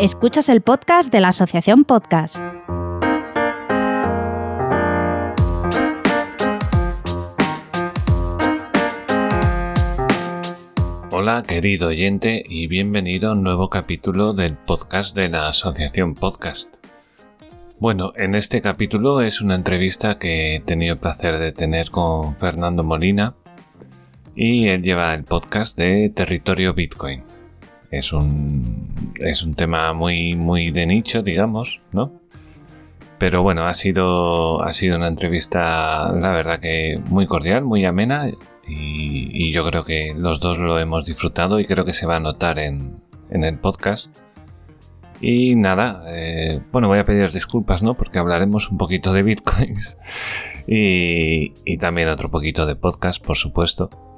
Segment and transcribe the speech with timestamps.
[0.00, 2.38] Escuchas el podcast de la Asociación Podcast.
[11.10, 16.72] Hola querido oyente y bienvenido a un nuevo capítulo del podcast de la Asociación Podcast.
[17.78, 22.36] Bueno, en este capítulo es una entrevista que he tenido el placer de tener con
[22.36, 23.34] Fernando Molina
[24.34, 27.22] y él lleva el podcast de Territorio Bitcoin.
[27.90, 28.89] Es un,
[29.20, 32.20] es un tema muy, muy de nicho, digamos, ¿no?
[33.18, 38.30] Pero bueno, ha sido, ha sido una entrevista, la verdad que muy cordial, muy amena
[38.66, 42.20] y, yo creo que los dos lo hemos disfrutado y creo que se va a
[42.20, 44.16] notar en, el podcast.
[45.20, 47.94] Y nada, eh, bueno, voy a pediros disculpas, ¿no?
[47.94, 49.98] Porque hablaremos un poquito de bitcoins
[50.66, 54.09] y, y también otro poquito de podcast, por supuesto.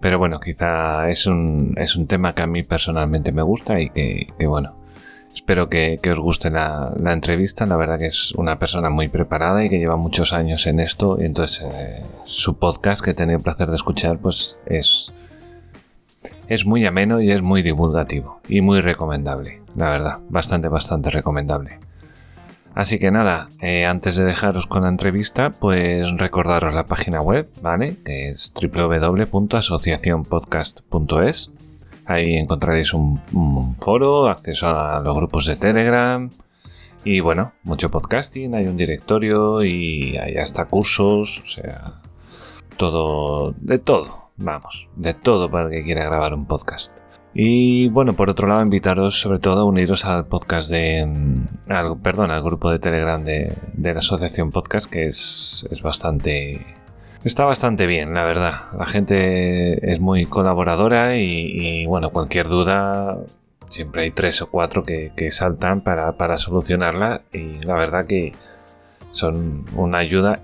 [0.00, 3.90] Pero bueno, quizá es un, es un tema que a mí personalmente me gusta y
[3.90, 4.76] que, bueno,
[5.34, 7.66] espero que, os guste la, entrevista.
[7.66, 11.20] La verdad que es una persona muy preparada y que lleva muchos años en esto.
[11.20, 15.12] Y entonces eh, su podcast que he tenido el placer de escuchar, pues es,
[16.46, 19.62] es muy ameno y es muy divulgativo y muy recomendable.
[19.74, 21.87] La verdad, bastante, bastante recomendable.
[22.78, 27.50] Así que nada, eh, antes de dejaros con la entrevista, pues recordaros la página web,
[27.60, 27.96] ¿vale?
[28.04, 31.52] Que es www.asociacionpodcast.es.
[32.06, 33.20] Ahí encontraréis un,
[33.80, 36.30] foro, acceso a los grupos de Telegram
[37.02, 41.94] y bueno, mucho podcasting, hay un directorio y hay hasta cursos, o sea,
[42.76, 46.97] todo, de todo, vamos, de todo para el que quiera grabar un podcast.
[47.34, 51.06] Y bueno, por otro lado, invitaros sobre todo a uniros al podcast de.
[51.68, 56.66] Al, perdón, al grupo de Telegram de, la Asociación Podcast, que es, es bastante.
[57.24, 58.54] Está bastante bien, la verdad.
[58.78, 63.18] La gente es muy colaboradora y, bueno, cualquier duda,
[63.68, 68.32] siempre hay tres o cuatro que, saltan para, para, solucionarla y la verdad que
[69.10, 70.40] son una ayuda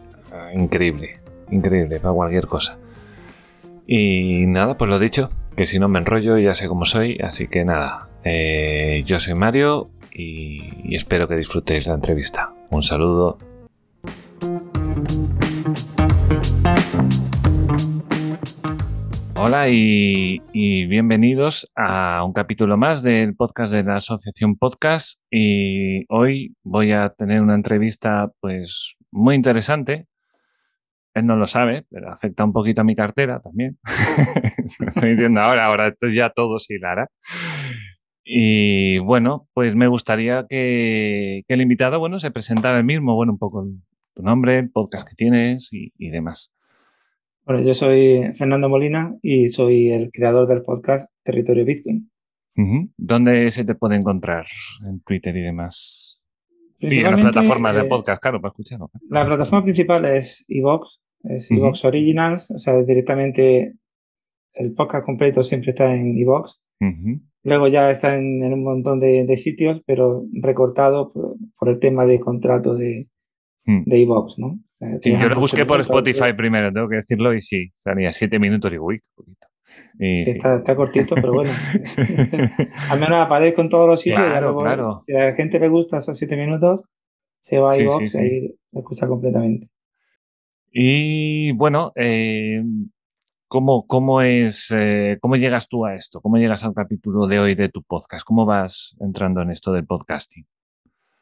[0.53, 1.21] increíble,
[1.51, 2.77] increíble para cualquier cosa.
[3.87, 7.47] Y nada, pues lo dicho, que si no me enrollo ya sé cómo soy, así
[7.47, 12.53] que nada, eh, yo soy Mario y, espero que disfrutéis la entrevista.
[12.71, 13.39] Un saludo.
[19.37, 20.41] Hola y,
[20.87, 27.11] bienvenidos a un capítulo más del podcast de la Asociación Podcast y hoy voy a
[27.11, 30.07] tener una entrevista pues muy interesante
[31.15, 33.79] él no lo sabe, pero afecta un poquito a mi cartera también.
[34.89, 37.09] estoy diciendo ahora, ahora esto ya todo se hilara.
[38.25, 43.39] Y bueno, pues me gustaría que, el invitado, bueno, se presentara el mismo, bueno, un
[43.39, 43.67] poco
[44.15, 46.53] tu nombre, el podcast que tienes y, demás.
[47.45, 52.11] Bueno, yo soy Fernando Molina y soy el creador del podcast Territorio Bitcoin.
[52.97, 54.47] ¿Dónde se te puede encontrar
[54.89, 56.23] en Twitter y demás?
[56.79, 58.91] Y en las plataformas de eh, podcast, claro, para escucharlo.
[59.09, 63.75] La plataforma principal es iVox, es Evox Originals, o sea, directamente
[64.53, 66.61] el podcast completo siempre está en Evox.
[67.43, 72.75] Luego ya está en, un montón de, sitios, pero recortado por, el tema de contrato
[72.75, 73.09] de,
[73.65, 73.85] mm.
[73.85, 74.59] de Evox, ¿no?
[75.01, 78.73] sí, yo lo busqué por Spotify primero, tengo que decirlo, y sí, salía siete minutos
[78.73, 79.47] y uy, poquito.
[79.65, 81.51] sí, Está, está, cortito, pero bueno.
[82.91, 84.21] Al menos aparezco en todos los sitios.
[84.21, 85.03] Claro, claro.
[85.07, 86.83] Si a la gente le gusta esos siete minutos,
[87.41, 89.69] se va a iVox y ahí lo escucha completamente.
[90.77, 92.61] Y bueno, eh,
[93.47, 96.21] ¿cómo, cómo, es, eh, ¿cómo llegas tú a esto?
[96.21, 98.27] ¿Cómo llegas al capítulo de hoy de tu podcast?
[98.27, 100.45] ¿Cómo vas entrando en esto del podcasting?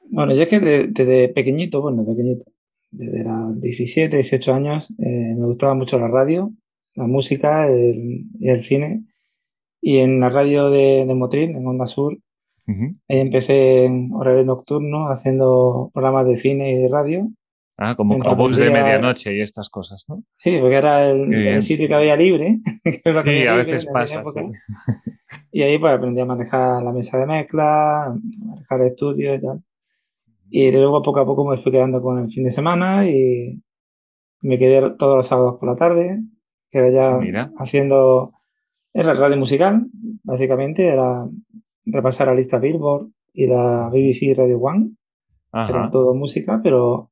[0.08, 2.50] Bueno, yo es que desde, pequeñito, bueno, pequeñito,
[2.90, 6.50] desde los 17, 18 años, eh, me gustaba mucho la radio,
[6.94, 9.04] la música y el cine.
[9.82, 12.16] Y en la radio de, de Motril, en Onda Sur,
[12.66, 17.28] ahí empecé en horario nocturno haciendo programas de cine y de radio.
[17.84, 20.22] Ah, como Cowboys de medianoche y estas cosas, ¿no?
[20.36, 22.58] Sí, porque era el, sitio que había libre.
[23.24, 24.22] sí, a veces pasa.
[25.50, 29.62] Y ahí pues aprendí a manejar la mesa de mezcla, a manejar estudios y tal.
[30.48, 33.60] Y luego poco a poco me fui quedando con el fin de semana y
[34.42, 36.20] me quedé todos los sábados por la tarde,
[36.70, 38.32] que era ya haciendo...
[38.94, 39.86] Era radio musical,
[40.22, 41.26] básicamente, era
[41.86, 44.90] repasar la lista Billboard y la BBC Radio One.
[45.52, 47.11] Era todo música, pero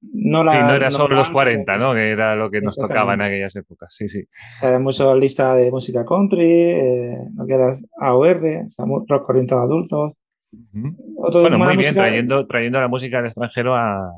[0.00, 1.92] no, la, no era solo los 40, ¿no?
[1.92, 3.92] Que era lo que nos tocaba en aquellas épocas.
[3.92, 4.22] Sí, sí.
[4.62, 8.66] Era mucho lista de música country, eh, lo que era AOR,
[9.08, 10.12] rock orientado a adultos.
[10.52, 14.12] bueno, muy bien, trayendo, trayendo la música del extranjero a.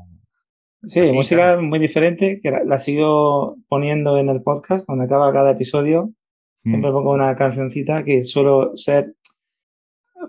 [0.83, 6.11] Sí, música muy diferente, que la, sigo poniendo en el podcast cuando acaba cada episodio.
[6.63, 9.15] Siempre pongo una cancioncita que suelo ser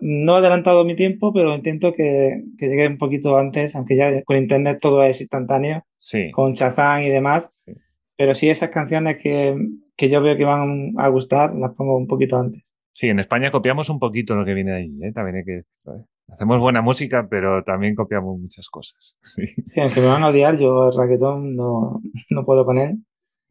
[0.04, 4.22] no he adelantado mi tiempo, pero intento que, que llegue un poquito antes, aunque ya
[4.24, 6.30] con internet todo es instantáneo, Sí.
[6.32, 7.54] con Shazam y demás.
[7.64, 7.72] Sí.
[8.16, 9.56] Pero sí esas canciones que,
[9.96, 12.74] que yo veo que van a gustar, las pongo un poquito antes.
[12.92, 15.12] Sí, en España copiamos un poquito lo que viene de allí, ¿eh?
[15.12, 15.96] también hay que decirlo.
[16.00, 16.04] ¿eh?
[16.28, 19.16] Hacemos buena música, pero también copiamos muchas cosas.
[19.22, 19.42] Sí.
[19.64, 22.00] Sí, aunque me van a odiar, yo el reggaetón no,
[22.30, 22.94] no puedo poner.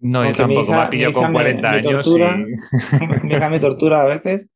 [0.04, 2.38] No, yo Aunque mi tampoco, hija- me hija con me- 40 me años tortura.
[2.40, 3.24] y...
[3.28, 4.50] Mi hija me tortura a veces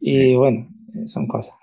[0.00, 0.34] y Sí.
[0.36, 0.68] bueno,
[1.06, 1.56] son cosas.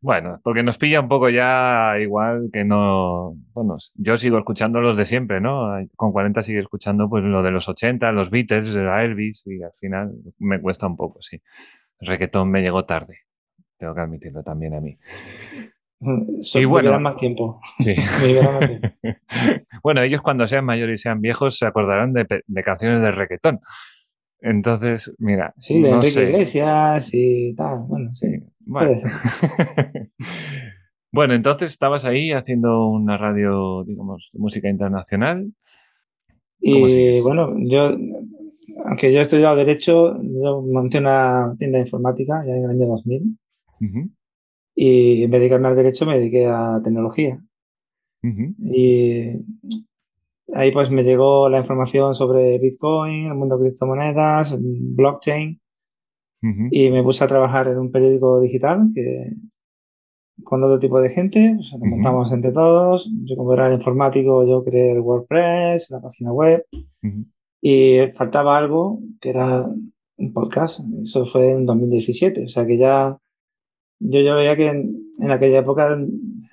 [0.00, 3.34] Bueno, porque nos pilla un poco ya igual que no...
[3.54, 5.70] Bueno, yo sigo escuchando los de siempre, ¿no?
[5.96, 9.72] Con 40 sigue escuchando pues lo de los 80, los Beatles, a Elvis y al
[9.80, 11.40] final me cuesta un poco, sí.
[12.00, 13.20] El reggaetón me llegó tarde,
[13.78, 14.98] tengo que admitirlo también a mí.
[16.42, 16.98] So- Y bueno.
[17.00, 17.60] más tiempo.
[17.78, 17.94] Sí.
[18.42, 18.88] Más tiempo.
[19.82, 23.60] bueno, ellos cuando sean mayores y sean viejos se acordarán de, de canciones de reggaetón.
[24.40, 26.24] Entonces, mira, Sí, de no Enrique sé.
[26.24, 27.84] Iglesias y tal.
[27.88, 28.26] Bueno, sí.
[28.66, 28.94] Bueno.
[31.14, 35.52] Bueno, entonces estabas ahí haciendo una radio, digamos, de música internacional.
[36.60, 37.96] ¿Cómo Y bueno, yo,
[38.84, 42.86] aunque yo he estudiado Derecho, yo monté una tienda de informática ya en el año
[42.88, 43.38] 2000
[43.80, 44.10] Ujú,
[44.74, 47.40] y en vez de dedicarme al Derecho me dediqué a tecnología.
[48.58, 49.36] Y
[50.52, 55.60] ahí pues me llegó la información sobre Bitcoin, el mundo de criptomonedas, blockchain
[56.48, 59.32] ujú, y me puse a trabajar en un periódico digital que
[60.42, 63.10] con otro tipo de gente, pues, nos montamos entre todos.
[63.24, 66.64] Yo como era el informático, yo creé el WordPress, la página web
[67.02, 67.24] ujú.
[67.60, 69.66] y faltaba algo que era
[70.16, 70.80] un podcast.
[71.02, 73.18] Eso fue en 2017, o sea que ya
[74.00, 75.96] yo ya veía que en, en aquella época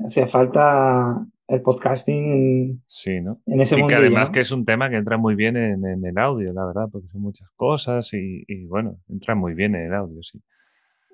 [0.06, 3.42] hacía falta el podcasting en, Sí, ¿no?
[3.46, 6.06] en ese Y que además que es un tema que entra muy bien en, en
[6.06, 9.88] el audio, la verdad, porque son muchas cosas y, y, bueno, entra muy bien en
[9.88, 10.40] el audio, sí.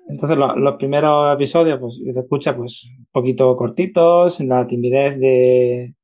[0.08, 5.94] Entonces lo- los primeros episodios, pues te escucha pues un poquito cortitos, la timidez de,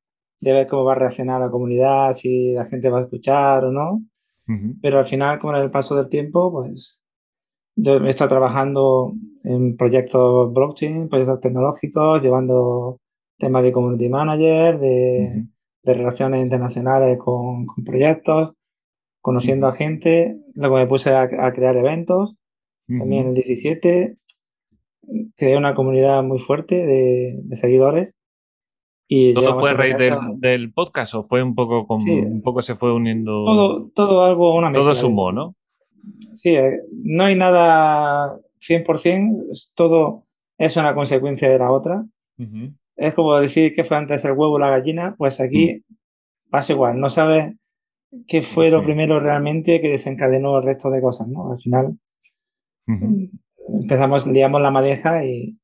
[0.41, 3.73] de ver cómo va a reaccionar la comunidad, si la gente va a escuchar o
[3.73, 4.03] no.
[4.47, 7.01] Ujú, Pero al final, con el paso del tiempo, pues
[7.77, 12.99] yo he estado trabajando en proyectos blockchain, proyectos tecnológicos, llevando
[13.45, 15.49] temas de community manager, de, ujú,
[15.85, 18.53] de relaciones internacionales con, con proyectos,
[19.21, 19.75] conociendo Ujú.
[19.75, 20.39] a gente.
[20.55, 22.37] Luego me puse a, a crear eventos,
[22.87, 24.17] también en el 17.
[25.37, 28.15] Creé una comunidad muy fuerte de, de seguidores.
[29.07, 32.11] Y ¿Todo fue a raíz del, del podcast o fue un poco como, Sí.
[32.11, 35.31] un poco se fue uniendo todo, todo algo, una todo sumó.
[35.31, 35.55] ¿no?
[36.35, 40.25] Sí, eh, no hay nada 100%, es todo
[40.57, 42.05] es una consecuencia de la otra.
[42.39, 42.73] Ujú.
[42.97, 45.85] Es como decir que fue antes el huevo o la gallina, pues aquí
[46.51, 47.55] pasa igual, no sabes
[48.27, 51.51] qué fue lo primero realmente que desencadenó el resto de cosas, ¿no?
[51.51, 51.99] Al final
[53.81, 55.59] empezamos, liamos la madeja y,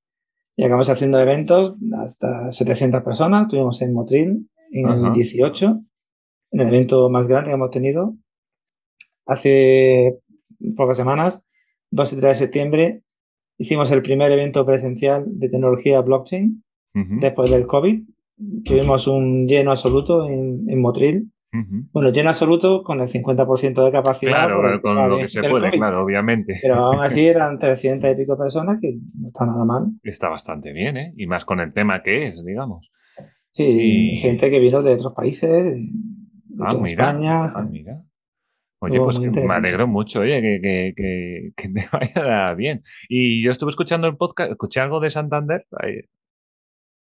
[0.56, 3.42] y acabamos haciendo eventos hasta 700 personas.
[3.42, 5.06] Estuvimos en Motril en Ajá.
[5.08, 5.80] el 18,
[6.52, 8.16] en el evento más grande que hemos tenido.
[9.26, 10.18] Hace
[10.76, 11.46] pocas semanas,
[11.90, 13.02] 2 y 3 de septiembre,
[13.58, 16.64] hicimos el primer evento presencial de tecnología blockchain
[16.94, 18.02] Después del COVID.
[18.64, 21.30] Tuvimos un lleno absoluto en, en Motril.
[21.92, 24.30] Bueno, lleno absoluto con el 50% de capacidad.
[24.32, 25.78] Claro, con lo de- que se puede, COVID.
[25.78, 26.54] claro, obviamente.
[26.62, 29.86] Pero aún así eran 300 y pico personas, que no está nada mal.
[30.04, 31.12] Está bastante bien, ¿eh?
[31.16, 32.92] Y más con el tema que es, digamos.
[33.50, 33.64] Sí,
[34.12, 35.88] Y- gente que vino de otros países, de
[36.64, 36.84] Ah, mira.
[37.10, 37.44] España.
[37.46, 38.02] Ah, mira.
[38.82, 42.82] Oye, pues que me alegro mucho, oye, que, que, que, que te vaya bien.
[43.08, 45.66] Y yo estuve escuchando el podcast, escuché algo de Santander.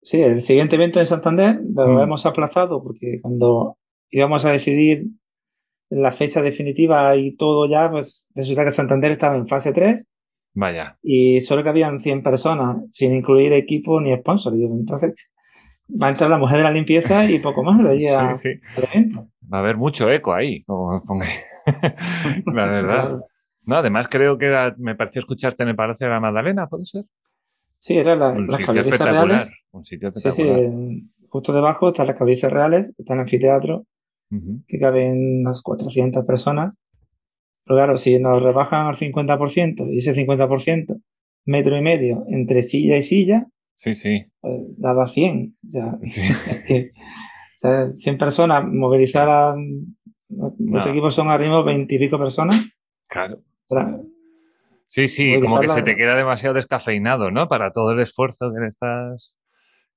[0.07, 1.99] Ahí- Sí, el siguiente evento en Santander lo Mm.
[2.01, 3.77] hemos aplazado porque cuando
[4.09, 5.05] íbamos a decidir
[5.89, 10.05] la fecha definitiva y todo ya, pues resulta que Santander estaba en fase 3
[10.53, 10.97] Vaya.
[11.01, 14.53] y solo que habían 100 personas, sin incluir equipo ni sponsor.
[14.53, 15.31] Entonces
[15.89, 18.49] va a entrar la mujer de la limpieza y poco más de allí a- Sí,
[18.53, 18.59] sí.
[18.77, 19.27] al evento.
[19.51, 21.39] Va a haber mucho eco ahí, como pongáis.
[22.45, 23.19] La verdad.
[23.67, 26.85] No, además creo que era- me pareció escucharte en el Palacio de la Magdalena, ¿puede
[26.85, 27.03] ser?
[27.79, 29.49] Sí, eran la- las cabezas reales.
[29.71, 33.85] Un sitio Sí, sí, en- justo debajo están las cabezas reales, está el anfiteatro,
[34.31, 34.63] Ujú.
[34.67, 36.73] que caben unas 400 personas.
[37.65, 40.95] Pero claro, si nos rebajan al 50% y ese 50%,
[41.45, 44.25] metro y medio entre silla y silla, Sí, sí.
[44.41, 45.55] pues daba 100.
[45.65, 46.21] O sea, sí.
[46.93, 49.55] o sea, 100 personas movilizar a...
[50.29, 52.69] Nuestro equipo son arriba 20 y pico personas.
[53.07, 53.39] Claro.
[53.69, 53.97] O sea,
[54.87, 57.47] Sí, sí, Voy a como que se te queda demasiado descafeinado, ¿no?
[57.47, 59.37] Para todo el esfuerzo que le estás,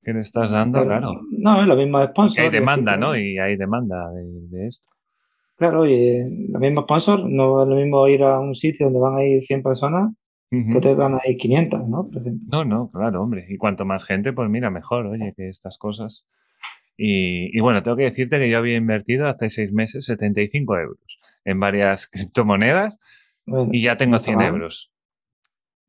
[0.02, 1.20] que le estás dando, pero- claro.
[1.30, 2.40] No, es de Que sponsor.
[2.40, 3.16] hay es decir, demanda, ¿no?
[3.16, 4.88] Y hay demanda de, de esto.
[5.56, 8.98] Claro, y eh, lo mismo sponsor, no es lo mismo ir a un sitio donde
[8.98, 10.10] van a ir 100 personas
[10.50, 12.10] que te dan ahí 500, ¿no?
[12.50, 13.46] No, no, claro, hombre.
[13.48, 16.26] Y cuanto más gente, pues mira, mejor, oye, que estas cosas.
[16.96, 21.60] Y, bueno, tengo que decirte que yo había invertido hace seis meses 75 euros en
[21.60, 22.98] varias criptomonedas
[23.72, 24.92] y ya tengo 100 euros.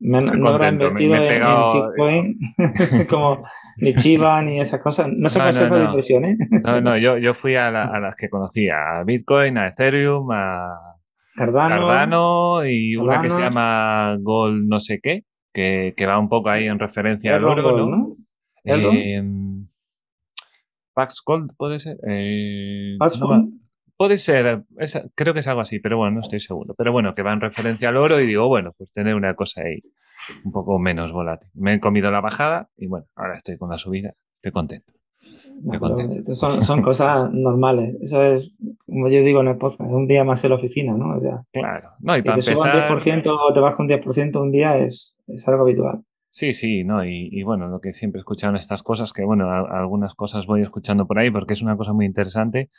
[0.04, 1.42] Me, no habrá invertido en,
[1.72, 2.38] Bitcoin
[3.08, 3.44] como
[3.76, 5.08] ni Chiva ni esas cosas.
[5.14, 6.36] No se no, de inversión, ¿eh?
[6.64, 10.76] No, no, yo, yo fui a, las que conocía, a Bitcoin, a Ethereum, a
[11.36, 16.66] Cardano, y una que se llama Gold no sé qué, que, va un poco ahí
[16.66, 18.16] en referencia al oro, ¿no?
[18.64, 19.22] Eh,
[20.94, 21.96] Pax Gold puede ser.
[22.08, 22.96] Eh,
[24.02, 24.64] puede ser,
[25.14, 26.74] creo que es algo así, pero bueno, no estoy seguro.
[26.76, 29.62] Pero bueno, que va en referencia al oro y digo, bueno, pues tener una cosa
[29.62, 29.78] ahí
[30.44, 31.48] un poco menos volátil.
[31.54, 34.92] Me he comido la bajada y bueno, ahora estoy con la subida, estoy contento.
[36.34, 37.94] son, cosas normales.
[38.02, 41.14] Eso es, como yo digo en el podcast, un día más en la oficina, ¿no?
[41.14, 41.90] O sea, claro.
[42.00, 42.90] No, y para que te empezar...
[42.90, 46.02] 10% o te bajas un 10% un día es, es algo habitual.
[46.34, 49.50] Sí, sí, no, y, bueno, lo que siempre he escuchado en estas cosas, que bueno,
[49.50, 52.70] algunas cosas voy escuchando por ahí porque es una cosa muy interesante.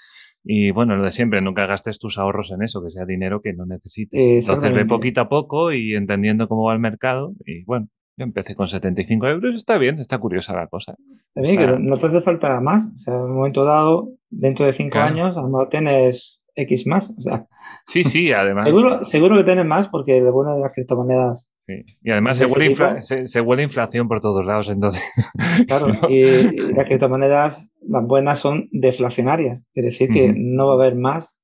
[0.43, 3.53] Y bueno, lo de siempre, nunca gastes tus ahorros en eso, que sea dinero que
[3.53, 4.47] no necesites.
[4.47, 7.33] Entonces ve poquito a poco y entendiendo cómo va el mercado.
[7.45, 10.95] Y bueno, yo empecé con 75 euros, está bien, está curiosa la cosa.
[11.33, 12.87] También que no te hace falta más.
[12.93, 16.87] O sea, en un momento dado, dentro de cinco años, a lo mejor tienes X
[16.87, 17.15] más.
[17.17, 17.47] O sea,
[17.87, 18.65] sí, sí, además.
[18.65, 21.52] seguro, seguro que tienes más porque de buena de las criptomonedas.
[21.85, 21.97] Sí.
[22.03, 25.03] Y además se huele, se, huele, inflación por todos lados, entonces.
[25.67, 29.61] Claro, y, las criptomonedas, las buenas son deflacionarias.
[29.73, 31.37] Quiere decir que no va a haber más.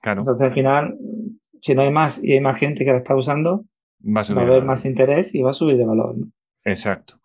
[0.00, 0.20] Claro.
[0.20, 0.96] Entonces al final,
[1.60, 3.64] si no hay más y hay más gente que la está usando,
[4.04, 6.16] va a, haber más interés y va a subir de valor.
[6.16, 6.26] ¿no?
[6.64, 7.18] Exacto.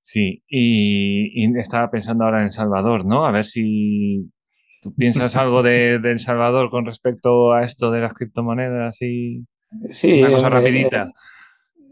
[0.00, 3.26] Sí, y, y, estaba pensando ahora en Salvador, ¿no?
[3.26, 4.30] A ver si
[4.82, 9.44] ¿Tú piensas algo de, El Salvador con respecto a esto de las criptomonedas y
[9.86, 11.10] sí, una cosa rapidita?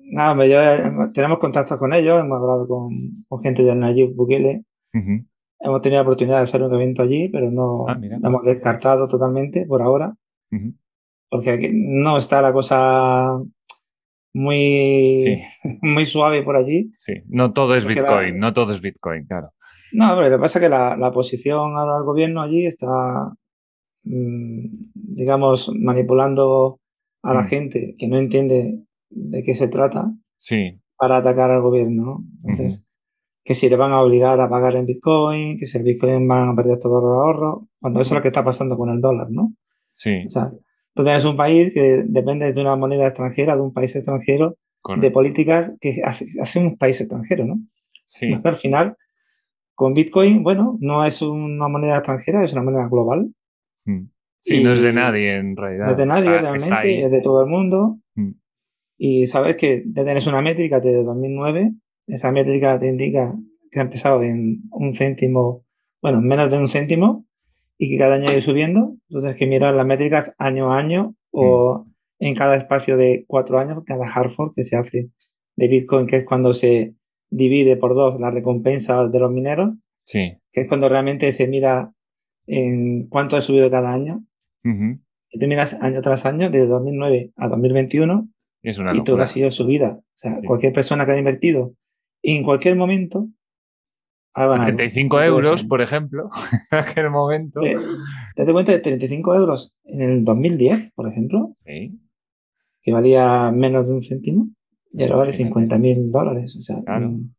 [0.08, 4.62] Nada, yo, eh, tenemos contactos con ellos, hemos hablado con, gente de Nayib Bukele.
[4.92, 9.06] Hemos tenido la oportunidad de hacer un evento allí, pero no ah, lo hemos descartado
[9.08, 10.14] totalmente por ahora.
[11.28, 13.36] Porque aquí no está la cosa
[14.32, 15.42] muy,
[15.82, 16.92] muy suave por allí.
[16.98, 19.50] Sí, no todo es Bitcoin, no todo es Bitcoin, claro.
[19.92, 23.32] No, pero lo que pasa es que la, posición al gobierno allí está,
[24.04, 26.80] mm, digamos, manipulando
[27.22, 27.46] a la mm.
[27.46, 30.80] gente que no entiende de qué se trata sí.
[30.96, 32.24] para atacar al gobierno.
[32.42, 32.84] Entonces,
[33.44, 36.48] que si le van a obligar a pagar en Bitcoin, que si el Bitcoin van
[36.48, 39.28] a perder todos los ahorros, cuando eso es lo que está pasando con el dólar,
[39.30, 39.54] ¿no?
[39.88, 40.24] Sí.
[40.26, 40.50] O sea,
[40.94, 44.56] tú tienes un país que depende de una moneda extranjera, de un país extranjero,
[45.00, 47.60] de políticas que hace, hace, un país extranjero, ¿no?
[48.04, 48.30] Sí.
[48.42, 48.96] al final,
[49.74, 53.32] con Bitcoin, bueno, no es una moneda extranjera, es una moneda global.
[53.84, 54.06] Mm.
[54.40, 55.86] Sí, no es de nadie en realidad.
[55.86, 57.98] No es de nadie realmente, es de todo el mundo.
[58.14, 58.30] Mm.
[58.98, 61.72] Y sabes que tienes una métrica desde 2009.
[62.06, 63.34] Esa métrica te indica
[63.70, 65.64] que ha empezado en un céntimo,
[66.00, 67.26] bueno, menos de un céntimo,
[67.78, 68.96] y que cada año ido subiendo.
[69.08, 71.92] Entonces, que mirar las métricas año a año o mm.
[72.20, 75.10] en cada espacio de cuatro años, cada hard fork que se hace
[75.56, 76.94] de Bitcoin, que es cuando se
[77.30, 79.74] divide por dos la recompensa de los mineros,
[80.04, 80.38] sí.
[80.52, 81.92] que es cuando realmente se mira
[82.46, 84.24] en cuánto ha subido cada año.
[85.30, 88.28] Y tú miras año tras año, desde 2009 a 2021,
[88.70, 89.98] es una y todo ha sido subida.
[90.00, 91.74] O sea, cualquier persona que ha invertido
[92.22, 93.28] en cualquier momento
[94.34, 94.66] ha ganado.
[94.66, 96.28] 35 euros, por ejemplo,
[96.70, 97.60] en aquel momento.
[97.60, 101.56] ¿Te das cuenta de 35 euros en el 2010, por ejemplo?
[101.64, 101.98] Sí.
[102.82, 104.48] Que valía menos de un céntimo.
[104.92, 106.56] Y ahora vale 50 mil dólares.
[106.58, 107.08] O sea, claro.
[107.10, 107.32] Mm,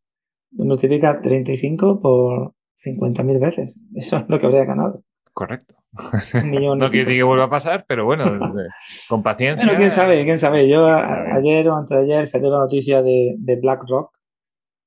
[0.51, 3.79] multiplica 35 por 50 mil veces.
[3.95, 5.03] Eso es lo que habría ganado.
[5.33, 5.75] Correcto.
[6.77, 8.25] no quiere decir que vuelva a pasar, pero bueno,
[9.09, 9.63] con paciencia.
[9.63, 10.69] Bueno, quién sabe, quién sabe.
[10.69, 14.11] Yo ayer o antes de ayer salió la noticia de, de BlackRock.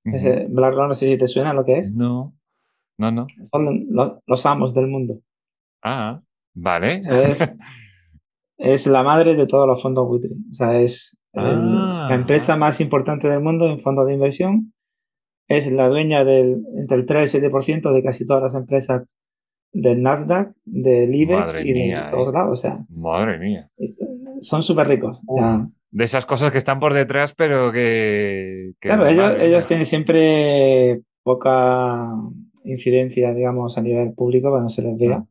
[0.05, 1.93] BlackRock, no sé si te suena lo que es.
[1.93, 2.35] No,
[2.99, 3.27] no, no.
[3.51, 3.87] Son
[4.27, 5.21] los, amos del mundo.
[5.83, 6.21] Ah,
[6.55, 6.99] vale.
[6.99, 7.55] Es,
[8.59, 10.33] es, la madre de todos los fondos buitre.
[10.51, 12.15] O sea, es la ah.
[12.15, 14.75] empresa más importante del mundo en fondos de inversión.
[15.49, 19.03] Es la dueña del entre el 3 y el 7% de casi todas las empresas
[19.73, 22.33] del Nasdaq, del IBEX y de todos eh.
[22.33, 22.59] lados.
[22.59, 23.71] O sea, Madre mía.
[24.41, 25.21] Son súper ricos.
[25.91, 28.73] de esas cosas que están por detrás, pero que.
[28.81, 32.09] claro, ellos, ellos tienen siempre poca
[32.65, 35.19] incidencia, digamos, a nivel público, para no se les vea.
[35.19, 35.27] Ah,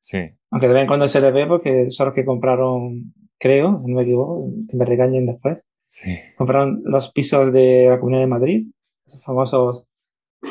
[0.00, 0.18] sí.
[0.50, 3.96] Aunque de vez en cuando se les ve porque son los que compraron creo, no
[3.96, 5.58] me equivoco, que me regañen después.
[5.86, 6.16] Sí.
[6.36, 8.66] Compraron los pisos de la Comunidad de Madrid,
[9.06, 9.86] esos famosos,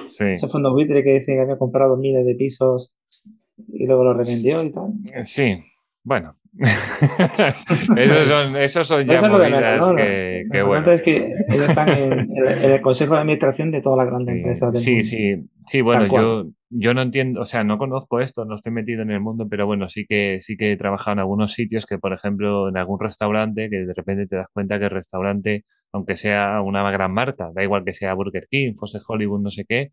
[0.08, 0.25] sí.
[0.32, 2.94] ese fondo buitre que dicen que había comprado miles de pisos
[3.68, 4.94] y luego los revendió y tal.
[5.24, 5.60] Sí,
[6.04, 6.36] Bueno,
[7.98, 10.90] esos son, esos son ya movidas que, que bueno.
[10.90, 14.82] es que ellos están en, el consejo de administración de todas las grandes empresas.
[14.82, 15.36] Sí, sí,
[15.68, 19.12] sí, bueno, yo, yo no entiendo, o sea, no conozco esto, no estoy metido en
[19.12, 22.14] el mundo, pero bueno, sí que sí que he trabajado en algunos sitios que, por
[22.14, 26.62] ejemplo, en algún restaurante, que de repente te das cuenta que el restaurante, aunque sea
[26.62, 29.92] una gran marca, da igual que sea Burger King, Fosse Hollywood, no sé qué,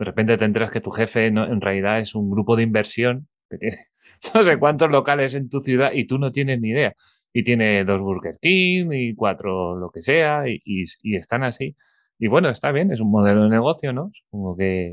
[0.00, 3.28] de repente te enteras que tu jefe no, en realidad es un grupo de inversión
[3.50, 3.76] que tiene
[4.34, 6.94] no sé cuántos locales en tu ciudad y tú no tienes ni idea.
[7.32, 11.76] Y tiene dos Burger King y cuatro lo que sea y, y, están así.
[12.18, 14.10] Y bueno, está bien, es un modelo de negocio, ¿no?
[14.12, 14.92] Supongo que...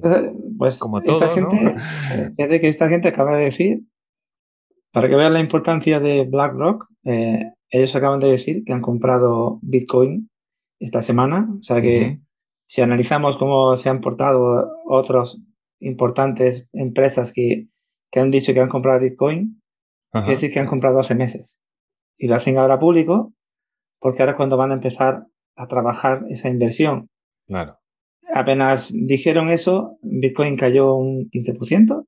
[0.58, 1.58] Pues como todo, esta gente,
[2.38, 3.80] fíjate que esta gente acaba de decir,
[4.92, 9.60] para que vean la importancia de BlackRock, eh, ellos acaban de decir que han comprado
[9.62, 10.30] Bitcoin
[10.80, 11.50] esta semana.
[11.60, 12.20] O sea que
[12.68, 15.38] si analizamos cómo se han portado otras
[15.80, 17.68] importantes empresas que
[18.12, 19.62] que han dicho que han comprado Bitcoin,
[20.12, 21.60] quiere decir que han comprado hace meses.
[22.18, 23.34] Y lo hacen ahora público,
[24.00, 25.24] porque ahora es cuando van a empezar
[25.56, 27.10] a trabajar esa inversión.
[27.48, 27.78] Claro.
[28.34, 32.06] Apenas dijeron eso, Bitcoin cayó un 15%,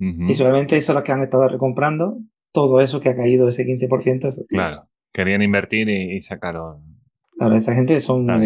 [0.00, 2.18] y solamente eso es lo que han estado recomprando,
[2.52, 4.46] todo eso que ha caído ese 15%.
[4.48, 6.97] claro, querían invertir y, sacaron.
[7.38, 8.42] Claro, esta gente son claro.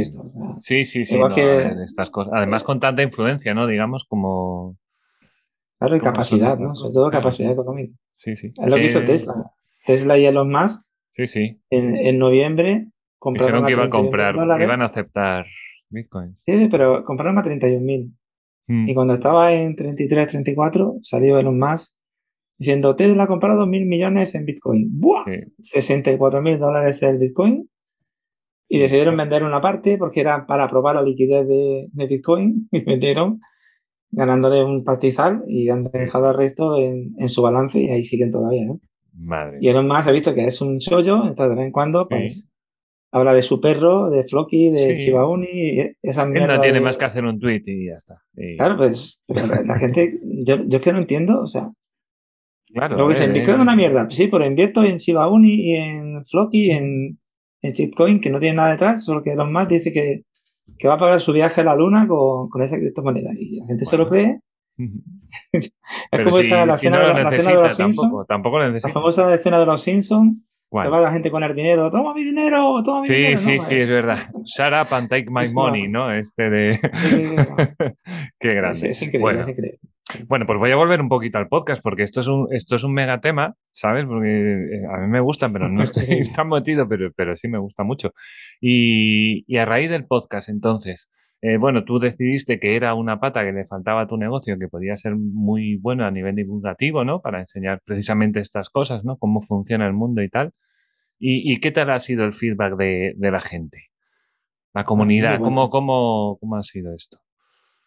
[0.60, 1.18] sí, sí, sí.
[1.84, 2.32] estas cosas.
[2.36, 3.66] Además, con tanta influencia, ¿no?
[3.66, 4.76] Digamos, como
[5.82, 6.76] Claro, y capacidad, ¿no?
[6.76, 7.92] Sobre todo capacidad económica.
[8.14, 8.52] Sí, sí.
[8.54, 9.34] Es lo que hizo Tesla.
[9.84, 10.84] Tesla y Elon Musk.
[11.10, 11.60] Sí, sí.
[11.70, 12.86] En, en noviembre
[13.18, 13.66] compraron.
[13.66, 15.46] Dijeron que iban a comprar, que iban a aceptar
[15.90, 16.36] Bitcoin.
[16.46, 18.12] Sí, pero compraron a 31.000.
[18.68, 18.88] Mm.
[18.88, 21.94] Y cuando estaba en 33, 34, salió Elon Musk
[22.58, 24.88] diciendo: Tesla ha comprado mil millones en Bitcoin.
[25.00, 25.24] ¡Buah!
[25.58, 25.80] Sí.
[25.80, 27.68] 64.000 dólares el Bitcoin.
[28.74, 32.68] Y decidieron vender una parte porque era para probar la liquidez de, de Bitcoin.
[32.72, 33.42] Y vendieron
[34.10, 38.30] ganándole un pastizal y han dejado el resto en, en, su balance y ahí siguen
[38.30, 38.80] todavía, ¿no?
[39.12, 39.58] Madre.
[39.60, 42.50] Y Elon Musk ha visto que es un chollo, entonces de vez en cuando, pues,
[43.10, 44.96] habla de su perro, de Floki, de sí.
[45.04, 48.22] Chiba Uni, esa Él no tiene más que hacer un tweet y ya está.
[48.34, 48.56] Y...
[48.56, 51.70] Claro, pues, la, gente, yo, yo es que no entiendo, o sea,
[52.72, 52.96] Claro.
[52.96, 54.08] Luego dicen, Bitcoin es una mierda.
[54.08, 57.18] Sí, pero invierto en Shiba Uni y en Floki, en,
[57.62, 60.24] en Bitcoin, que no tiene nada detrás, solo que Elon Musk dice que
[60.78, 63.30] que va a pagar su viaje a la luna con, con esa criptomoneda.
[63.38, 63.90] Y la gente bueno.
[63.90, 64.40] se lo cree.
[65.52, 65.76] es
[66.10, 68.26] Pero como si, esa la, si cena, no la cena de los Simpsons.
[68.26, 68.88] Tampoco necesita.
[68.88, 70.38] La famosa escena de los Simpsons.
[70.70, 73.36] Que va la gente con el dinero, toma mi dinero, toma mi sí, dinero.
[73.36, 74.18] Sí, no, sí, es verdad.
[74.42, 76.10] Shut up and take my money, ¿no?
[76.10, 76.80] Este de.
[76.94, 77.36] Sí, sí,
[78.40, 78.78] Qué grande.
[78.78, 79.40] Es, es increíble, bueno.
[79.42, 79.78] es increíble.
[80.28, 82.84] Bueno, pues voy a volver un poquito al podcast porque esto es un, esto es
[82.84, 84.06] un mega tema, ¿sabes?
[84.06, 87.58] Porque eh, a mí me gustan, pero no estoy tan metido, pero, pero sí me
[87.58, 88.12] gusta mucho.
[88.60, 93.44] Y, y a raíz del podcast, entonces, eh, bueno, tú decidiste que era una pata
[93.44, 97.20] que le faltaba a tu negocio, que podía ser muy bueno a nivel divulgativo, ¿no?
[97.20, 99.16] Para enseñar precisamente estas cosas, ¿no?
[99.18, 100.52] Cómo funciona el mundo y tal.
[101.18, 103.90] ¿Y, y qué tal ha sido el feedback de, de la gente?
[104.74, 105.44] La comunidad, bueno.
[105.44, 107.21] ¿cómo, cómo, ¿cómo ha sido esto?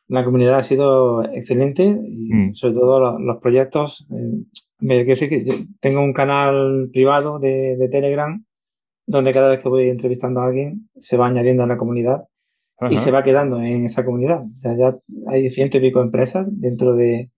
[0.08, 2.54] La comunidad ha sido excelente y mm.
[2.54, 4.08] sobre todo los, los proyectos.
[4.12, 4.44] Eh,
[4.80, 8.44] me quiero decir que yo tengo un canal privado de, de, Telegram
[9.08, 12.26] donde cada vez que voy entrevistando a alguien se va añadiendo a la comunidad
[12.80, 12.94] Ajá.
[12.94, 14.44] y se va quedando en esa comunidad.
[14.44, 17.32] O sea, ya hay ciento y pico empresas dentro de,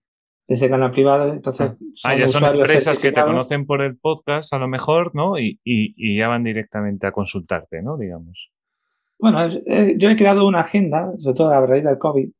[0.48, 1.32] de ese canal privado.
[1.32, 5.14] Entonces, son ah, ya son empresas que te conocen por el podcast a lo mejor,
[5.14, 5.38] ¿no?
[5.38, 7.96] Y, y, y ya van directamente a consultarte, ¿no?
[7.96, 8.50] Digamos.
[9.18, 12.30] Bueno, eh, yo he creado una agenda, sobre todo a raíz del COVID,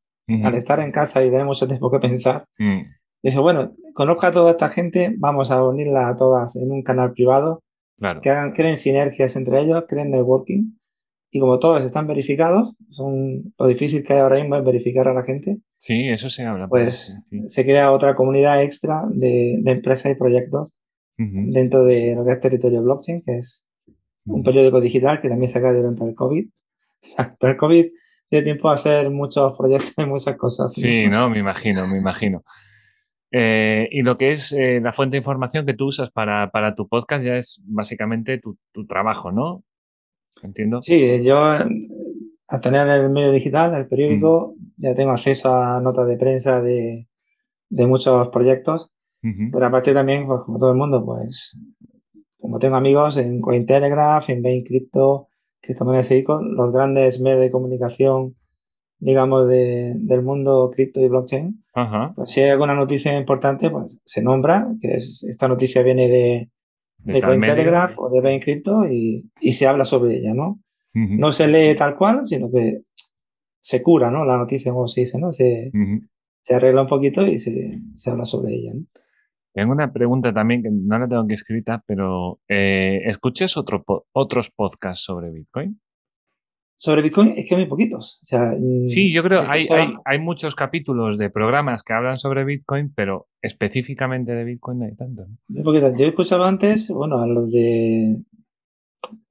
[0.43, 2.45] Al estar en casa y tener mucho tiempo que pensar.
[2.57, 2.81] Mm.
[3.23, 7.13] Dice, bueno, conozco a toda esta gente, vamos a unirla a todas en un canal
[7.13, 7.63] privado,
[7.97, 8.21] claro.
[8.21, 10.71] que hagan, creen sinergias entre ellos, creen networking,
[11.31, 15.13] y como todos están verificados, son lo difícil que hay ahora mismo es verificar a
[15.13, 15.57] la gente.
[15.77, 16.67] Sí, eso se habla.
[16.67, 17.47] Pues sí.
[17.47, 20.71] se crea otra comunidad extra de, de empresas y proyectos
[21.19, 21.53] uh -huh.
[21.53, 23.63] dentro de lo que es territorio blockchain, que es
[24.25, 26.47] un periódico digital que también se crea durante el COVID.
[27.17, 27.85] Durante el COVID
[28.31, 30.73] de tiempo a hacer muchos proyectos y muchas cosas.
[30.73, 32.43] Sí, no, me imagino, me imagino.
[33.31, 36.75] Eh, y lo que es eh, la fuente de información que tú usas para, para
[36.75, 39.63] tu podcast ya es básicamente tu, tu, trabajo, ¿no?
[40.41, 40.81] Entiendo.
[40.81, 44.83] Sí, yo al tener el medio digital, el periódico, mm.
[44.83, 47.07] ya tengo acceso a notas de prensa de,
[47.69, 48.89] de muchos proyectos,
[49.21, 49.49] uh -huh.
[49.51, 51.59] pero aparte también, pues como todo el mundo, pues
[52.39, 55.28] como tengo amigos en Cointelegraph, en Bain Crypto,
[55.61, 58.35] Criptomonedas y los grandes medios de comunicación
[58.99, 62.11] digamos, de, del mundo cripto y blockchain, Ajá.
[62.15, 66.49] Pues si hay alguna noticia importante, pues se nombra, que es, esta noticia viene de,
[66.97, 70.59] de, de Cointelegraph o de Bain Crypto y, y, se habla sobre ella, ¿no?
[70.93, 71.17] Uh -huh.
[71.17, 72.81] No se lee tal cual, sino que
[73.61, 74.25] se cura, ¿no?
[74.25, 75.31] La noticia, como se dice, ¿no?
[75.31, 76.07] Se, uh -huh.
[76.41, 78.81] se arregla un poquito y se, se habla sobre ella, ¿no?
[79.53, 83.83] Tengo una pregunta también que no la tengo aquí escrita, pero eh, ¿escuchas otro
[84.13, 85.79] otros podcasts sobre Bitcoin?
[86.75, 88.21] Sobre Bitcoin es que hay muy poquitos.
[88.31, 92.45] Mm, sí, yo creo que hay, hay, hay, muchos capítulos de programas que hablan sobre
[92.45, 95.25] Bitcoin, pero específicamente de Bitcoin no hay tanto.
[95.49, 98.11] Yo he escuchado antes, bueno, a los de...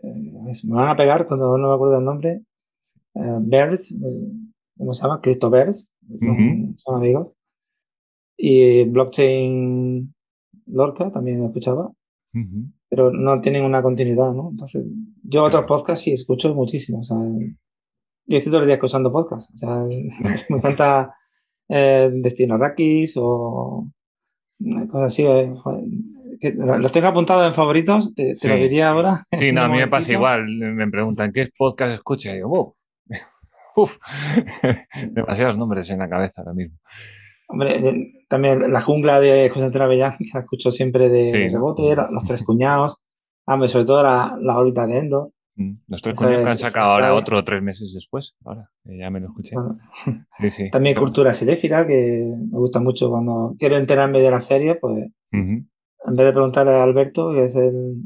[0.01, 2.43] Eh, me van a pegar cuando no me acuerdo el nombre.
[3.15, 3.97] Uh, Bears,
[4.77, 5.21] ¿cómo se llama?
[5.23, 7.38] Cristo Bears, son, son amigos.
[8.41, 10.15] Y Blockchain
[10.67, 11.91] Lorca también escuchaba,
[12.89, 14.51] pero no tienen una continuidad, ¿no?
[14.51, 14.85] Entonces,
[15.25, 17.01] yo otros podcasts sí escucho muchísimo.
[17.01, 19.53] O sea, yo estoy todo el día escuchando podcasts.
[19.53, 19.71] O sea,
[20.49, 21.15] me encanta
[21.69, 23.89] eh, Destino Rakis o
[24.89, 25.25] cosas así.
[25.25, 25.53] Eh,
[26.79, 29.25] los tengo apuntados en favoritos, te, lo diría ahora.
[29.33, 30.47] Sí, no, a mí me pasa igual.
[30.47, 32.77] Me preguntan qué podcast escucha y yo,
[33.77, 33.99] uf,
[35.11, 36.79] demasiados nombres en la cabeza ahora mismo.
[37.49, 42.25] Hombre, también la jungla de José Antonio Avellán, que se escuchó siempre de, rebote, los
[42.27, 43.03] tres cuñados,
[43.47, 45.33] hombre, sobre todo la, la órbita de Endo.
[45.57, 49.21] Mm, los tres cuñados que han sacado ahora otro tres meses después, ahora, ya me
[49.21, 49.57] lo escuché.
[50.39, 50.71] sí, sí.
[50.71, 56.17] También cultura seréfila, que me gusta mucho cuando quiero enterarme de la serie, pues en
[56.17, 57.97] vez de preguntarle a Alberto, que es el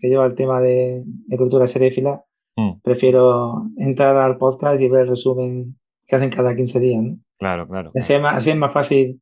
[0.00, 1.04] que lleva el tema de,
[1.36, 2.22] cultura seréfila,
[2.56, 2.80] mm.
[2.82, 7.18] prefiero entrar al podcast y ver el resumen que hacen cada 15 días, ¿no?
[7.38, 7.92] Claro, claro.
[7.94, 9.20] Así es, más, es más fácil.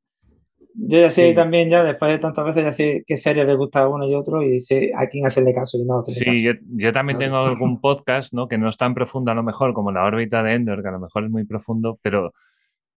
[0.79, 3.81] Yo ya sé también, ya después de tantas veces, ya sé qué serie le gusta
[3.81, 6.59] a uno y otro y sé a quién hacerle caso y no hacerle sí, caso.
[6.61, 8.47] Yo, yo, también tengo algún podcast, ¿no?
[8.47, 10.93] Que no es tan profundo a lo mejor como la órbita de Endor, que a
[10.93, 12.35] lo mejor es muy profundo, pero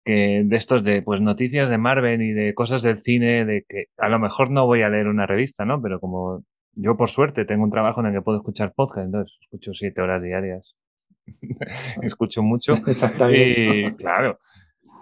[0.04, 3.86] que de estos de pues noticias de Marvel y de cosas del cine, de que
[3.96, 5.80] a lo mejor no voy a leer una revista, ¿no?
[5.80, 6.42] Pero como
[6.74, 10.00] yo por suerte tengo un trabajo en el que puedo escuchar podcast, entonces escucho siete
[10.00, 10.74] horas diarias.
[12.02, 12.74] escucho mucho.
[13.30, 14.38] y claro.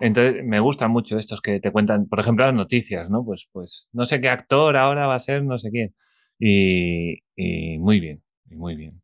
[0.01, 3.25] Entonces, me gustan mucho estos que te cuentan, por ejemplo, las noticias, ¿no?
[3.25, 5.95] Pues, pues no sé qué actor ahora va a ser no sé quién.
[6.39, 9.01] Y, muy bien, muy bien.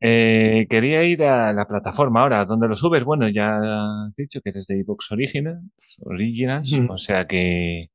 [0.00, 3.04] Eh, quería ir a la plataforma ahora, donde lo subes.
[3.04, 5.64] Bueno, ya has dicho que eres de iVoox Originals,
[6.00, 7.90] Originals o sea que...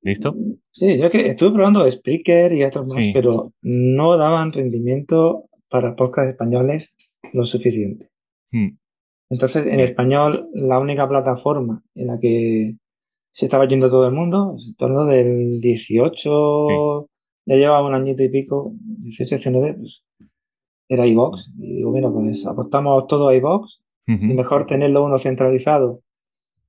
[0.00, 0.34] ¿Listo?
[0.70, 6.30] Sí, yo que estuve probando Spreaker y otros más, pero no daban rendimiento para podcasts
[6.30, 6.94] españoles
[7.32, 8.10] lo suficiente.
[8.52, 8.76] Hmm.
[9.30, 12.76] Entonces, en español, la única plataforma en la que
[13.30, 17.08] se estaba yendo todo el mundo, en torno del 18,
[17.46, 20.04] ya llevaba un añito y pico, 18, 19, pues
[20.88, 21.50] era iVox.
[21.58, 26.00] Y digo, bueno, pues aportamos todo a iVox y mejor tenerlo uno centralizado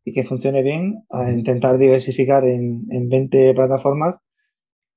[0.04, 4.16] y que funcione bien a intentar diversificar en, en 20 plataformas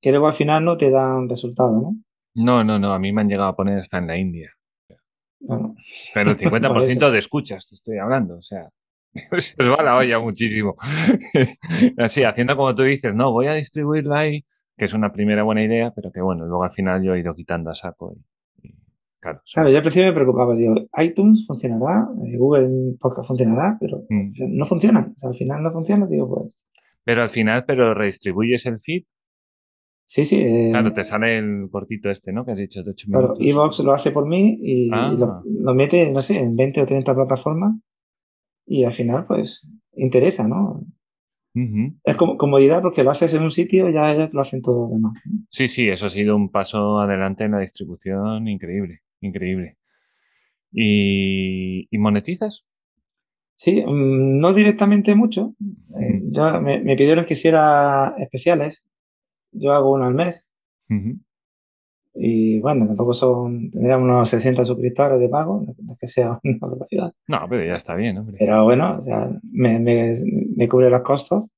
[0.00, 1.96] que luego al final no te dan resultado, ¿no?
[2.34, 4.50] No, no, no, a mí me han llegado a poner hasta en la India.
[6.14, 8.68] Pero el 50% de escuchas, te estoy hablando, o sea,
[9.38, 10.76] se os va la olla muchísimo.
[11.98, 14.44] Así, haciendo como tú dices, no, voy a distribuirlo ahí,
[14.76, 17.34] que es una primera buena idea, pero que bueno, luego al final yo he ido
[17.34, 18.14] quitando a saco.
[18.62, 18.74] Y,
[19.20, 24.04] claro, claro, yo al principio me preocupaba, digo, iTunes funcionará, eh, Google Podcast funcionará, pero
[24.08, 24.56] mm.
[24.56, 25.12] no funciona.
[25.14, 26.52] O sea, al final no funciona, digo, pues.
[27.04, 29.04] Pero al final, pero redistribuyes el feed
[30.12, 30.42] Sí, sí.
[30.42, 32.44] Eh, claro, te sale el cortito este, ¿no?
[32.44, 33.38] Que has dicho de 8 minutos.
[33.38, 35.10] Claro, Evox lo hace por mí y, ah.
[35.10, 37.76] lo, mete, no sé, en 20 o 30 plataformas
[38.66, 40.84] y al final, pues, interesa, ¿no?
[42.04, 44.86] Es como comodidad porque lo haces en un sitio y ya ellos lo hacen todo
[44.86, 45.18] lo demás.
[45.48, 49.78] Sí, sí, eso ha sido un paso adelante en la distribución increíble, increíble.
[50.70, 52.66] ¿Y, monetizas?
[53.54, 55.54] Sí, mm, no directamente mucho.
[55.98, 56.20] Eh,
[56.60, 58.84] me, me, pidieron que hiciera especiales
[59.52, 60.48] yo hago uno al mes.
[62.14, 66.58] Y bueno, tampoco son, tendríamos unos 60 suscriptores de pago, no es que sea una
[66.60, 67.12] barbaridad.
[67.26, 68.36] No, pero ya está bien, hombre.
[68.38, 70.12] Pero bueno, o sea, me, me,
[70.56, 71.48] me cubre los costos.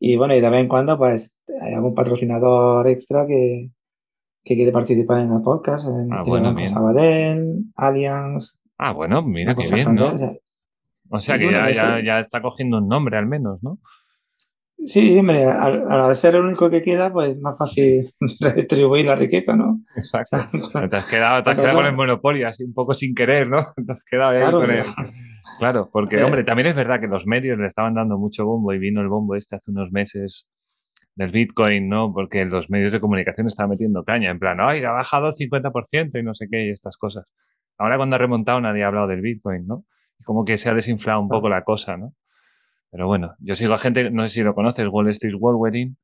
[0.00, 3.70] Y bueno, y de vez en cuando, pues, hay algún patrocinador extra que,
[4.44, 5.86] que quiere participar en el podcast.
[6.10, 6.76] ah, bueno, bien.
[6.76, 8.58] Abadel, Allianz.
[8.78, 10.14] Ah, bueno, mira qué bien, ¿no?
[11.10, 13.78] O sea, que ya, ya, ya, está cogiendo un nombre al menos, ¿no?
[14.84, 18.02] Sí, hombre, al, ser el único que queda, pues más fácil
[18.40, 19.80] redistribuir la riqueza, ¿no?
[19.96, 20.38] Exacto.
[20.88, 23.66] te has quedado, te has quedado con el monopolio, así un poco sin querer, ¿no?
[23.86, 25.12] Te has quedado ahí claro, con.
[25.58, 28.78] Claro, porque, hombre, también es verdad que los medios le estaban dando mucho bombo y
[28.78, 30.48] vino el bombo este hace unos meses
[31.16, 32.12] del Bitcoin, ¿no?
[32.12, 36.22] Porque los medios de comunicación estaban metiendo caña, en plan, ¡ay, ha bajado 50% y
[36.22, 37.26] no sé qué, y estas cosas.
[37.76, 39.84] Ahora cuando ha remontado nadie ha hablado del Bitcoin, ¿no?
[40.20, 42.12] Y como que se ha desinflado un poco la cosa, ¿no?
[42.90, 45.96] Pero bueno, yo sigo a gente, no sé si lo conoces, Wall Street World Wedding.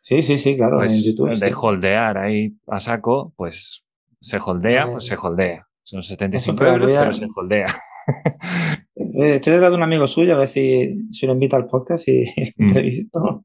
[0.00, 1.30] Sí, sí, sí, claro, pues en YouTube.
[1.30, 3.84] El de holdear ahí a saco, pues
[4.20, 5.66] se holdea, pues se holdea.
[5.82, 7.66] Son 75 euros, pero se holdea.
[9.14, 12.24] Eh, estoy de un amigo suyo a ver si, si lo invita al podcast y
[12.56, 12.62] mm.
[12.62, 13.44] entrevisto.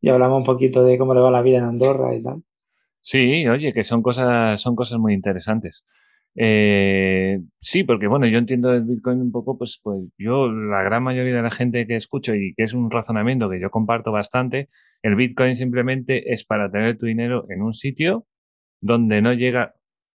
[0.00, 2.42] y hablamos un poquito de cómo le va la vida en Andorra y tal.
[2.98, 5.84] Sí, oye, que son cosas, son cosas muy interesantes.
[6.36, 11.02] Eh, sí, porque bueno, yo entiendo el Bitcoin un poco, pues, pues yo, la gran
[11.02, 14.68] mayoría de la gente que escucho y que es un razonamiento que yo comparto bastante,
[15.02, 18.26] el Bitcoin simplemente es para tener tu dinero en un sitio
[18.80, 19.74] donde no llega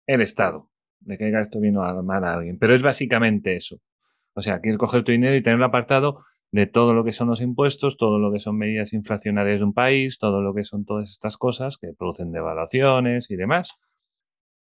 [0.06, 2.58] el Estado, de que esto bien o mal a alguien.
[2.58, 3.80] Pero es básicamente eso.
[4.34, 7.40] O sea, quieres coger tu dinero y tenerlo apartado de todo lo que son los
[7.40, 11.10] impuestos, todo lo que son medidas inflacionarias de un país, todo lo que son todas
[11.10, 13.72] estas cosas que producen devaluaciones y demás.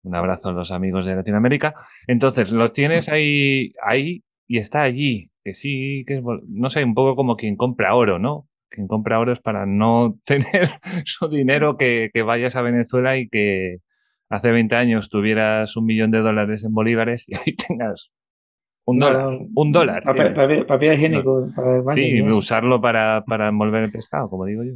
[0.06, 1.74] Un abrazo a los amigos de Latinoamérica.
[2.06, 5.30] Entonces, lo tienes ahí, ahí y está allí.
[5.42, 8.48] Que sí, que es, no sé, un poco como quien compra oro, ¿no?
[8.68, 10.70] Quien compra oro es para no tener
[11.04, 13.78] su dinero que, que vayas a Venezuela y que
[14.28, 18.10] hace 20 años tuvieras un millón de dólares en bolívares y ahí tengas
[18.86, 19.38] un dólar.
[19.54, 20.04] un dólar.
[20.04, 21.48] Papel, higiénico.
[21.56, 24.74] Para sí, usarlo para, para envolver el pescado, como digo yo.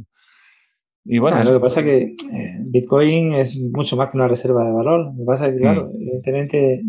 [1.03, 4.63] Y bueno, lo que pasa es que eh, Bitcoin es mucho más que una reserva
[4.63, 5.11] de valor.
[5.13, 5.95] Lo que pasa es que, claro, mm.
[5.95, 6.81] evidentemente.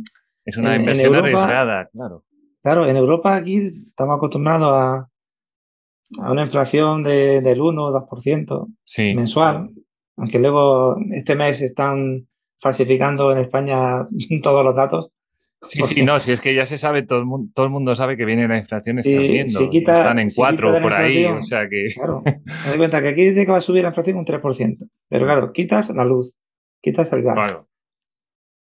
[0.45, 2.25] Es una inversión arriesgada, claro.
[2.63, 5.09] Claro, en Europa aquí estamos acostumbrados a,
[6.21, 9.71] a una inflación de, del 1 o 2% mensual.
[10.17, 12.29] Aunque luego este mes están
[12.61, 14.07] falsificando en España
[14.43, 15.11] todos los datos.
[15.65, 17.95] Sí, sí, no, si es que ya se sabe, todo el mundo, todo el mundo
[17.95, 21.87] sabe que viene la inflación está viendo, están en 4 por ahí, o sea que...
[21.95, 22.23] Claro,
[22.65, 25.25] me doy cuenta que aquí dice que va a subir la inflación un 3%, pero
[25.25, 26.35] claro, quitas la luz,
[26.81, 27.69] quitas el gas, claro.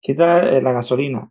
[0.01, 1.31] quitas eh, la gasolina,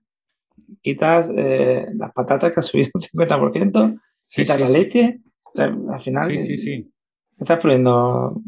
[0.81, 3.99] quitas eh, las patatas que ha subido un 50%,
[4.35, 6.27] quitas la leche, o sea, al final...
[6.29, 6.91] Sí, sí, sí.
[7.37, 8.39] Estás poniendo...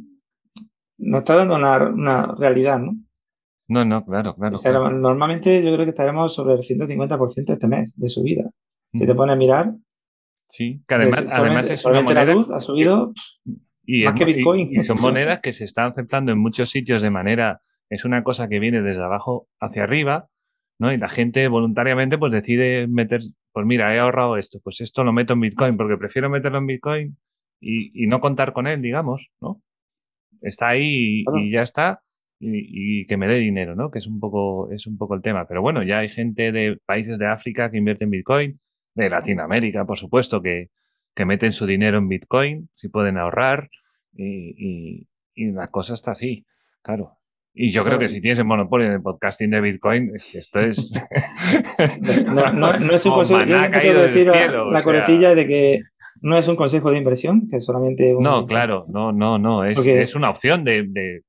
[0.99, 2.93] Nos está dando una, una realidad, ¿no?
[3.69, 8.07] No, no, claro, claro, Normalmente yo creo que estaremos sobre el 150% este mes de
[8.07, 8.49] subida.
[8.93, 9.73] Si te pones a mirar.
[10.47, 12.25] Sí, que además, además es una moneda.
[12.25, 13.11] La luz ha subido
[13.87, 14.69] y más que Bitcoin.
[14.71, 17.61] Y, son monedas que se están aceptando en muchos sitios de manera.
[17.89, 20.27] Es una cosa que viene desde abajo hacia arriba,
[20.79, 20.91] ¿no?
[20.93, 23.21] Y la gente voluntariamente pues decide meter.
[23.51, 26.67] Pues mira, he ahorrado esto, pues esto lo meto en Bitcoin, porque prefiero meterlo en
[26.67, 27.17] Bitcoin
[27.59, 29.61] y, y no contar con él, digamos, ¿no?
[30.41, 32.01] Está ahí y ya está
[32.39, 33.89] y, que me dé dinero, ¿no?
[33.91, 35.47] Que es un poco, es un poco el tema.
[35.47, 38.59] Pero bueno, ya hay gente de países de África que invierte en Bitcoin,
[38.95, 40.69] de Latinoamérica, por supuesto, que,
[41.15, 43.69] que meten su dinero en Bitcoin, si pueden ahorrar,
[44.13, 46.45] y, y, la cosa está así,
[46.81, 47.13] claro.
[47.59, 50.59] Y yo creo que si tienes el monopolio en el podcasting de Bitcoin, es esto
[50.59, 50.91] es.
[52.53, 53.43] no, es un consejo.
[53.45, 55.81] Yo decir la coletilla de que
[56.21, 58.15] no es un consejo de inversión, que solamente.
[58.19, 59.63] No, claro, no, no, no.
[59.63, 61.23] Es, es una opción de, de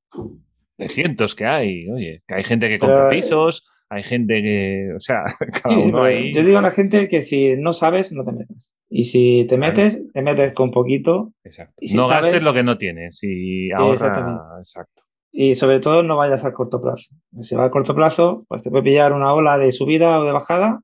[0.86, 1.88] cientos que hay.
[1.88, 5.24] Oye, que hay gente que compra pisos, hay gente que, o sea,
[5.62, 6.34] cada uno ahí.
[6.34, 8.74] Yo digo a la gente que si no sabes, no te metas.
[8.88, 11.32] Y si te metes, te metes con poquito.
[11.44, 11.74] Exacto.
[11.80, 14.58] Y no gastes lo que no tienes y ahorra.
[14.58, 15.02] Exacto.
[15.30, 17.14] Y sobre todo no vayas al corto plazo.
[17.42, 20.32] Si vas a corto plazo, pues te puede pillar una ola de subida o de
[20.32, 20.80] bajada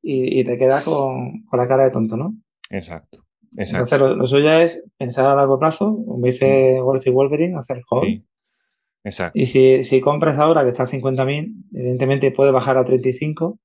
[0.00, 2.34] y, te quedas con, con, la cara de tonto, ¿no?
[2.70, 3.24] Exacto.
[3.56, 8.22] Entonces lo, suyo es pensar a largo plazo, como dice Wolf Wolverine, hacer hold.
[9.04, 9.38] Exacto.
[9.38, 13.58] Y si, si compras ahora que está a 50.000, evidentemente puede bajar a 35.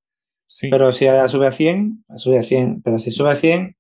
[0.47, 0.69] Sí.
[0.69, 2.82] Pero si sube a 100, sube a 100.
[2.82, 3.78] Pero si sube a 100,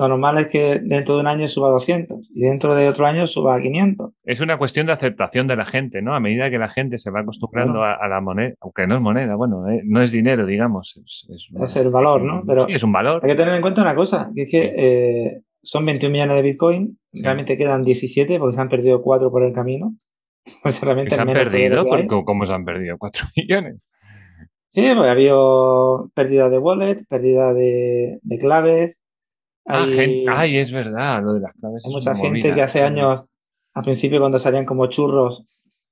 [0.00, 3.06] lo normal es que dentro de un año suba a 200 y dentro de otro
[3.06, 4.12] año suba a 500.
[4.24, 6.14] Es una cuestión de aceptación de la gente, ¿no?
[6.14, 9.34] A medida que la gente se va acostumbrando a, la moneda, aunque no es moneda,
[9.34, 10.96] bueno, eh, no es dinero, digamos.
[10.96, 12.42] Es, es, el valor, ¿no?
[12.46, 13.20] Pero sí, es un valor.
[13.22, 16.42] Hay que tener en cuenta una cosa, que es que eh, son 21 millones de
[16.42, 19.96] Bitcoin, realmente quedan 17 porque se han perdido 4 por el camino.
[20.62, 21.84] Pues se han perdido,
[22.24, 22.96] ¿cómo se han perdido?
[22.96, 23.76] ¿4 millones?
[24.68, 28.96] Sí, pues ha habido pérdida de wallet, pérdida de, claves.
[29.66, 29.84] Ah,
[30.28, 31.84] ay, es verdad, lo de las claves.
[31.84, 33.24] Hay mucha gente que hace años,
[33.74, 35.44] al principio cuando salían como churros,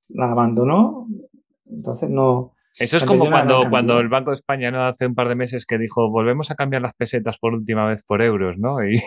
[0.07, 1.07] la abandonó.
[1.65, 2.53] Entonces no.
[2.79, 4.85] Eso es como cuando, cuando el Banco de España ¿no?
[4.85, 8.03] hace un par de meses que dijo volvemos a cambiar las pesetas por última vez
[8.03, 8.83] por euros, ¿no?
[8.85, 9.01] Y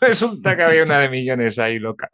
[0.00, 2.10] Resulta que había una de millones ahí loca.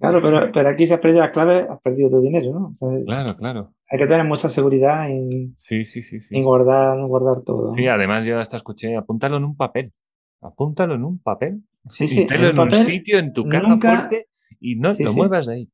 [0.00, 2.72] Claro, pero, pero aquí si has perdido la clave, has perdido tu dinero, ¿no?
[3.04, 3.72] claro, claro.
[3.90, 6.36] Hay que tener mucha seguridad en, sí, sí, sí, sí.
[6.36, 7.68] en guardar, guardar todo.
[7.70, 9.92] Sí, además yo hasta escuché, apúntalo en un papel.
[10.40, 11.62] Apúntalo en un papel.
[11.88, 12.26] Sí, sí.
[12.30, 14.28] en, en un sitio, en tu caja fuerte
[14.60, 15.70] y no lo muevas de ahí.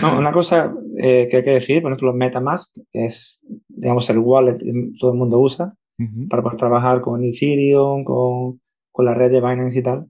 [0.00, 4.18] No, una cosa eh, que hay que decir, por ejemplo, MetaMask, que es, digamos, el
[4.18, 5.74] wallet que todo el mundo usa
[6.28, 10.06] para poder trabajar con Ethereum, con, con la red de Binance y tal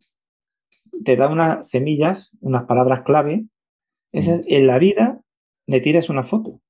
[1.05, 3.47] te da unas semillas, unas palabras clave,
[4.13, 4.45] esas mm.
[4.49, 5.21] en la vida
[5.67, 6.61] le tiras una foto,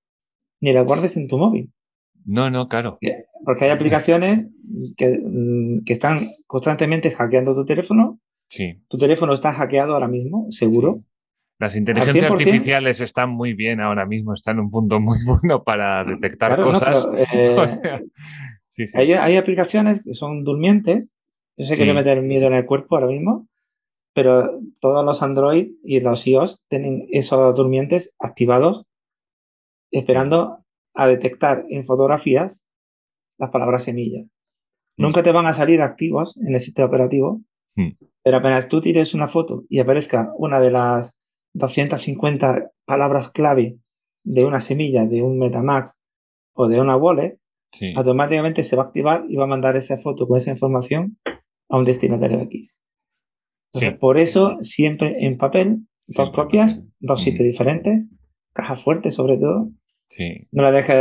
[0.60, 1.72] ni la guardes en tu móvil.
[2.24, 2.98] No, no, claro.
[3.44, 4.48] Porque hay aplicaciones
[4.96, 8.18] que, mm, que están constantemente hackeando tu teléfono.
[8.48, 8.80] Sí.
[8.88, 11.02] Tu teléfono está hackeado ahora mismo, seguro.
[11.58, 16.04] Las inteligencias artificiales están muy bien ahora mismo, están en un punto muy bueno para
[16.04, 17.08] detectar cosas.
[18.96, 21.04] Eh, hay, aplicaciones que son durmientes.
[21.56, 23.46] Yo sé que voy a meter miedo en el cuerpo ahora mismo,
[24.14, 28.86] pero todos los Android y los iOS tienen esos durmientes activados,
[29.90, 32.62] esperando a detectar en fotografías
[33.38, 34.26] las palabras semillas.
[34.96, 35.02] Mm.
[35.02, 37.42] Nunca te van a salir activos en el sistema operativo,
[37.74, 37.90] mm.
[38.22, 41.18] pero apenas tú tires una foto y aparezca una de las
[41.54, 43.78] 250 palabras clave
[44.24, 45.98] de una semilla, de un Metamax
[46.54, 47.38] o de una wallet,
[47.96, 51.18] automáticamente se va a activar y va a mandar esa foto con esa información
[51.68, 52.78] a un destinatario X.
[54.00, 58.08] por eso, siempre en papel, dos copias, dos sitios diferentes,
[58.52, 59.70] caja fuerte sobre todo.
[60.52, 60.96] No la dejes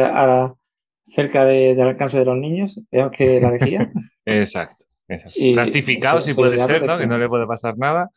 [1.05, 3.91] cerca del alcance de los niños, peor que la lejía.
[4.25, 4.85] exacto.
[5.07, 5.39] exacto.
[5.53, 6.97] Plastificado si puede ser, ¿no?
[6.97, 8.09] Que no le puede pasar nada.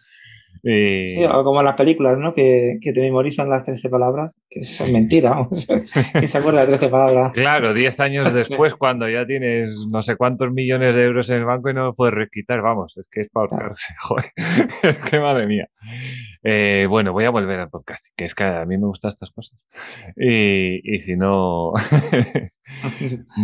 [0.67, 2.35] Sí, o como las películas, ¿no?
[2.35, 5.47] Que, que te memorizan las 13 palabras, que es mentira,
[6.21, 7.33] que se acuerda de 13 palabras.
[7.33, 11.45] Claro, 10 años después, cuando ya tienes no sé cuántos millones de euros en el
[11.45, 14.25] banco y no lo puedes requitar, vamos, es que es para ahorcarse, joder,
[14.83, 15.69] es que madre mía.
[16.43, 19.31] Eh, bueno, voy a volver al podcast, que es que a mí me gustan estas
[19.31, 19.57] cosas.
[20.17, 21.75] Y, y si no...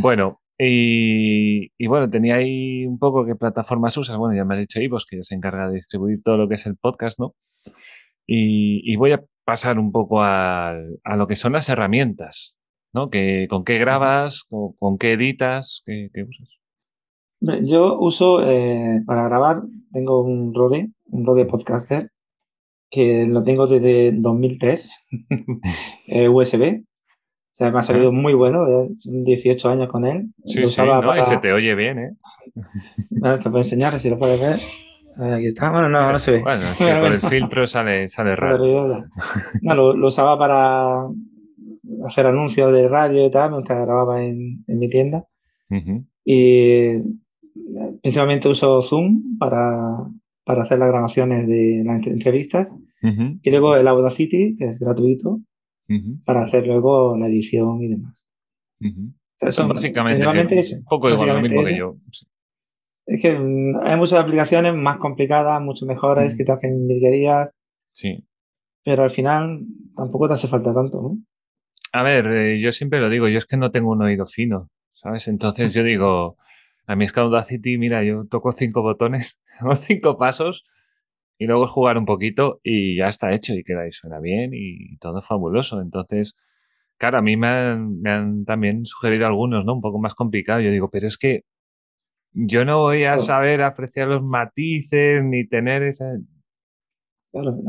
[0.00, 4.16] bueno, y, bueno, tenía ahí un poco qué plataformas usas.
[4.16, 6.66] Bueno, ya me ha dicho Ivos que se encarga de distribuir todo lo que es
[6.66, 7.34] el podcast, ¿no?
[8.26, 10.74] Y, voy a pasar un poco a,
[11.16, 12.56] lo que son las herramientas,
[12.92, 13.10] ¿no?
[13.10, 14.44] Que, ¿Con qué grabas?
[14.48, 15.82] ¿Con, qué editas?
[15.86, 16.58] ¿Qué, usas?
[17.64, 22.10] Yo uso eh, para grabar, tengo un Rode, un Rode Podcaster,
[22.88, 25.08] que lo tengo desde 2003,
[26.30, 26.84] USB.
[27.62, 28.66] Sea, me ha salido muy bueno,
[29.04, 30.32] 18 años con él.
[30.46, 32.16] Sí, sí, no, y se te oye bien, ¿eh?
[33.20, 34.58] Bueno, te puedo enseñar si lo puedes ver.
[35.32, 35.70] Aquí está.
[35.70, 36.42] Bueno, no, no se ve.
[36.42, 39.04] Bueno, sí, con el filtro sale, sale raro.
[39.62, 41.06] No, lo, usaba para
[42.06, 45.24] hacer anuncios de radio y tal, mientras grababa en, en mi tienda.
[46.24, 46.98] Y
[48.02, 50.04] principalmente uso Zoom para,
[50.44, 52.68] para hacer las grabaciones de las entrevistas.
[53.42, 55.40] Y luego el Audacity, que es gratuito,
[56.24, 58.14] para hacer luego la edición y demás.
[59.68, 61.96] básicamente un poco igual lo mismo que yo.
[63.06, 67.50] Es que mm, hay muchas aplicaciones más complicadas, mucho mejores, que te hacen virguerías.
[67.92, 68.24] Sí.
[68.84, 69.60] Pero al final
[69.96, 71.18] tampoco te hace falta tanto, ¿no?
[71.92, 74.70] A ver, eh, yo siempre lo digo, yo es que no tengo un oído fino,
[74.92, 75.28] ¿sabes?
[75.28, 76.36] Entonces yo digo,
[76.86, 80.64] a mí es que Audacity, mira, yo toco cinco botones, o cinco pasos
[81.42, 84.96] y luego jugar un poquito y ya está hecho y queda ahí, suena bien y
[84.98, 85.80] todo fabuloso.
[85.80, 86.36] Entonces,
[86.98, 89.74] claro, a mí me han, también sugerido algunos, ¿no?
[89.74, 90.60] Un poco más complicado.
[90.60, 91.42] Yo digo, pero es que
[92.32, 96.12] yo no voy a saber apreciar los matices ni tener esa...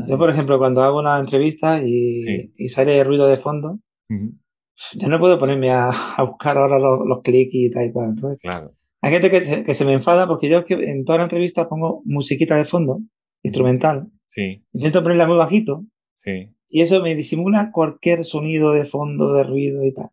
[0.06, 2.18] Yo, por ejemplo, cuando hago una entrevista y,
[2.56, 5.90] y sale ruido de fondo, yo no puedo ponerme a,
[6.28, 8.10] buscar ahora los, clics y tal y cual.
[8.10, 8.70] Entonces, claro.
[9.00, 12.02] Hay gente que se, que se me enfada porque yo en toda la entrevista pongo
[12.04, 13.00] musiquita de fondo
[13.44, 14.08] instrumental.
[14.28, 14.64] Sí.
[14.72, 15.84] Intento ponerla muy bajito.
[16.16, 16.50] Sí.
[16.68, 20.10] Y eso me disimula cualquier sonido de fondo, de ruido y tal.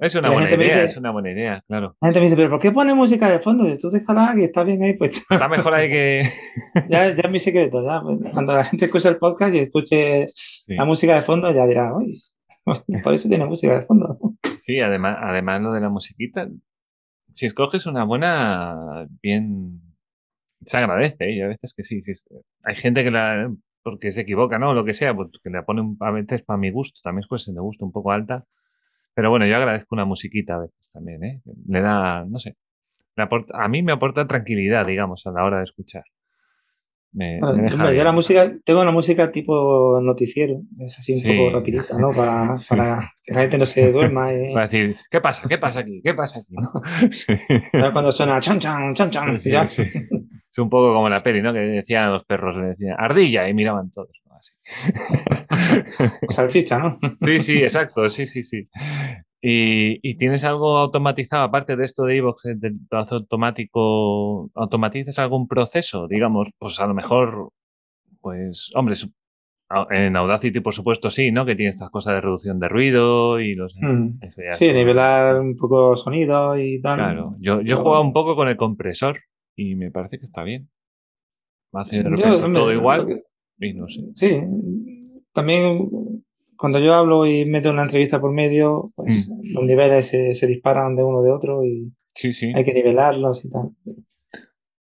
[0.00, 1.96] Es una buena idea, es una buena idea, claro.
[2.00, 3.68] La gente me dice, pero ¿por qué pone música de fondo?
[3.68, 5.22] Y tú déjala que está bien ahí, pues.
[5.30, 6.24] Está mejor ahí que.
[6.90, 8.02] ya, ya es mi secreto, ya.
[8.32, 10.26] Cuando la gente escucha el podcast y escuche
[10.66, 12.18] la música de fondo, ya dirá, uy,
[13.04, 14.18] por eso tiene música de fondo.
[14.62, 16.48] Sí, además, además lo de la musiquita,
[17.32, 19.81] si escoges una buena, bien
[20.64, 21.32] se agradece, ¿eh?
[21.32, 22.12] y a veces que sí, sí,
[22.64, 24.74] hay gente que la, porque se equivoca, ¿no?
[24.74, 27.54] Lo que sea, pues que le pone a veces para mi gusto, también es cuestión
[27.54, 28.44] de gusto un poco alta.
[29.14, 31.42] Pero bueno, yo agradezco una musiquita a veces también, ¿eh?
[31.68, 32.56] Le da, no sé,
[33.52, 36.04] a mí me aporta tranquilidad, digamos, a la hora de escuchar.
[37.14, 42.08] Me, yo la música, tengo una música tipo noticiero, es así un poco rapidita, ¿no?
[42.08, 44.32] Para, para, que la gente no se duerma.
[44.32, 44.52] Eh.
[44.54, 45.46] Para decir, ¿qué pasa?
[45.46, 46.00] ¿Qué pasa aquí?
[46.02, 46.54] ¿Qué pasa aquí?
[47.10, 47.34] Sí.
[47.92, 49.82] Cuando suena chan chan, chan chan, sí, sí.
[50.52, 51.50] Es un poco como la peli, ¿no?
[51.54, 54.20] Que decían a los perros, le decían ardilla y miraban todos.
[54.26, 54.34] ¿no?
[54.34, 54.52] Así.
[56.28, 56.98] Salchicha, ¿no?
[57.24, 58.68] Sí, sí, exacto, sí, sí, sí.
[59.40, 66.06] ¿Y, tienes algo automatizado, aparte de esto de Evox, de hace automático, automatizas algún proceso?
[66.06, 67.48] Digamos, pues a lo mejor,
[68.20, 68.94] pues, hombre,
[69.90, 71.46] en Audacity, por supuesto, sí, ¿no?
[71.46, 73.74] Que tiene estas cosas de reducción de ruido y los...
[73.80, 74.20] Mm.
[74.52, 76.98] Sí, nivelar un poco sonido y tal.
[76.98, 79.18] Claro, yo, yo he jugado un poco con el compresor
[79.56, 80.68] y me parece que está bien.
[81.72, 83.24] Hace de repente todo igual
[83.58, 84.02] y no sé.
[84.14, 84.40] Sí,
[85.32, 85.88] también
[86.56, 89.54] cuando yo hablo y meto una entrevista por medio, pues mm.
[89.54, 92.52] los niveles se, disparan de uno de otro y sí, sí.
[92.54, 93.70] hay que nivelarlos y tal.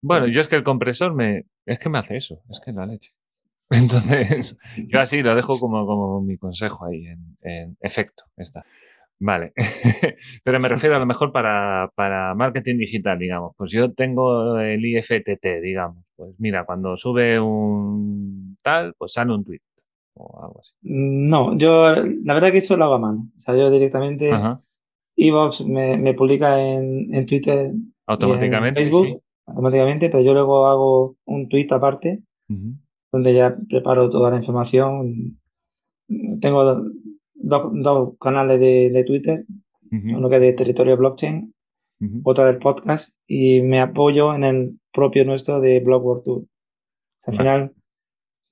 [0.01, 2.85] Bueno, yo es que el compresor me es que me hace eso, es que la
[2.85, 3.11] leche.
[3.69, 4.57] Entonces,
[4.87, 7.05] yo así lo dejo como, como mi consejo ahí,
[7.41, 8.65] en, efecto, está.
[9.19, 9.53] Vale,
[10.43, 13.53] pero me refiero a lo mejor para, para, marketing digital, digamos.
[13.57, 16.05] Pues yo tengo el IFTT, digamos.
[16.15, 19.61] Pues mira, cuando sube un tal, pues sale un tweet
[20.13, 20.73] o algo así.
[20.81, 23.27] No, yo la verdad que eso lo hago a mano.
[23.37, 24.31] O sea, yo directamente,
[25.15, 27.71] Evox me, me, publica en, en Twitter.
[28.05, 32.21] Automáticamente, en Facebook, Automáticamente, pero yo luego hago un tweet aparte
[33.11, 35.39] donde ya preparo toda la información.
[36.41, 36.85] Tengo
[37.37, 39.45] dos, canales de, Twitter,
[39.91, 41.53] uno que es de territorio blockchain,
[42.23, 46.43] otro del podcast, y me apoyo en el propio nuestro de Blog World Tour.
[47.23, 47.73] Al final,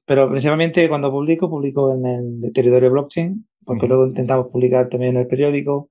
[0.05, 5.15] pero principalmente cuando publico, publico en el de territorio blockchain, porque luego intentamos publicar también
[5.15, 5.89] en el periódico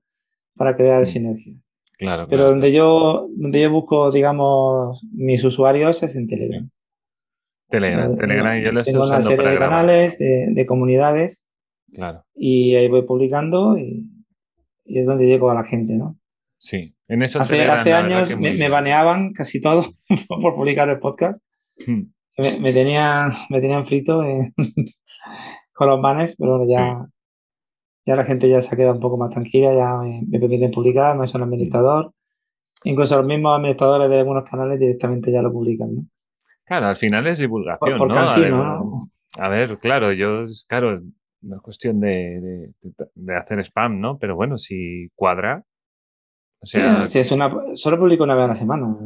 [0.55, 1.53] para crear sinergia.
[1.97, 6.69] Claro, Pero donde yo donde yo busco, digamos, mis usuarios es en Telegram.
[7.69, 11.44] Telegram, Telegram, yo lo estoy Tengo una serie de canales, de, comunidades.
[11.95, 12.25] Claro.
[12.35, 14.05] Y ahí voy publicando y,
[14.85, 16.17] es donde llego a la gente, ¿no?
[16.57, 16.93] Sí.
[17.07, 19.83] En eso hace, hace años me, baneaban casi todo
[20.27, 21.41] por publicar el podcast.
[21.85, 22.03] Hmm.
[22.37, 24.21] Me, tenían, me tenían frito
[25.73, 27.05] con los banes, pero ya,
[28.05, 31.17] ya la gente ya se ha quedado un poco más tranquila, ya me, permiten publicar,
[31.17, 32.11] me son administrador.
[32.83, 36.01] Incluso los mismos administradores de algunos canales directamente ya lo publican, ¿no?
[36.65, 38.19] Claro, al final es divulgación, por, ¿no?
[38.19, 38.99] a, ver, ¿no?
[39.37, 40.99] a ver, claro, yo, claro,
[41.45, 42.73] no es cuestión de,
[43.15, 44.17] de, hacer spam, ¿no?
[44.17, 45.63] Pero bueno, si cuadra.
[46.61, 48.97] O sea, sí, es una, solo publico una vez a la semana.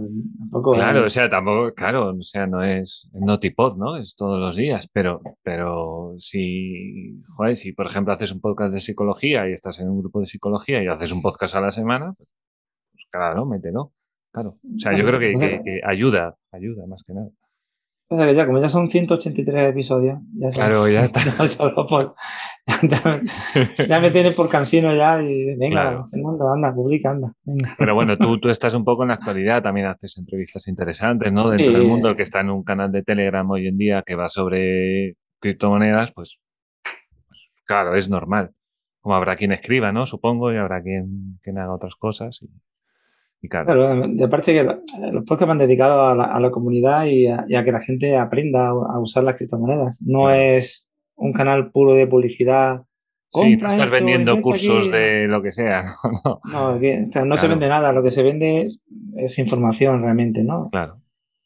[0.73, 3.97] claro, o sea, tampoco, claro, o sea, no es notipod, ¿no?
[3.97, 8.79] Es todos los días, pero, pero si, joder, si por ejemplo haces un podcast de
[8.79, 12.13] psicología y estás en un grupo de psicología y haces un podcast a la semana,
[12.15, 12.29] pues,
[12.93, 13.91] pues claro, mételo.
[14.31, 14.57] Claro.
[14.63, 15.33] O sea, yo creo que,
[15.63, 17.29] que ayuda, ayuda más que nada
[18.10, 21.22] ya, como ya son 183 episodios, ya Claro, ya está.
[23.88, 26.03] Ya, me tiene por cansino ya y venga,
[26.53, 27.34] anda, publica, anda.
[27.78, 31.49] Pero bueno, tú, tú estás un poco en la actualidad, también haces entrevistas interesantes, ¿no?
[31.49, 34.30] Dentro del mundo, que está en un canal de Telegram hoy en día que va
[34.30, 36.39] sobre criptomonedas, pues,
[37.28, 38.51] pues claro, es normal.
[39.01, 40.05] Como habrá quien escriba, ¿no?
[40.05, 42.39] Supongo, y habrá quien, quien haga otras cosas.
[42.41, 42.49] Y
[43.47, 44.07] claro.
[44.07, 47.71] de parte que los podcasts van dedicados a la, a la comunidad y a, que
[47.71, 50.01] la gente aprenda a, usar las criptomonedas.
[50.05, 52.81] No es un canal puro de publicidad.
[53.31, 55.83] Sí, no estás vendiendo cursos de lo que sea.
[56.51, 58.69] No, no, no se vende nada, lo que se vende
[59.15, 60.69] es información realmente, ¿no?
[60.71, 60.99] Claro.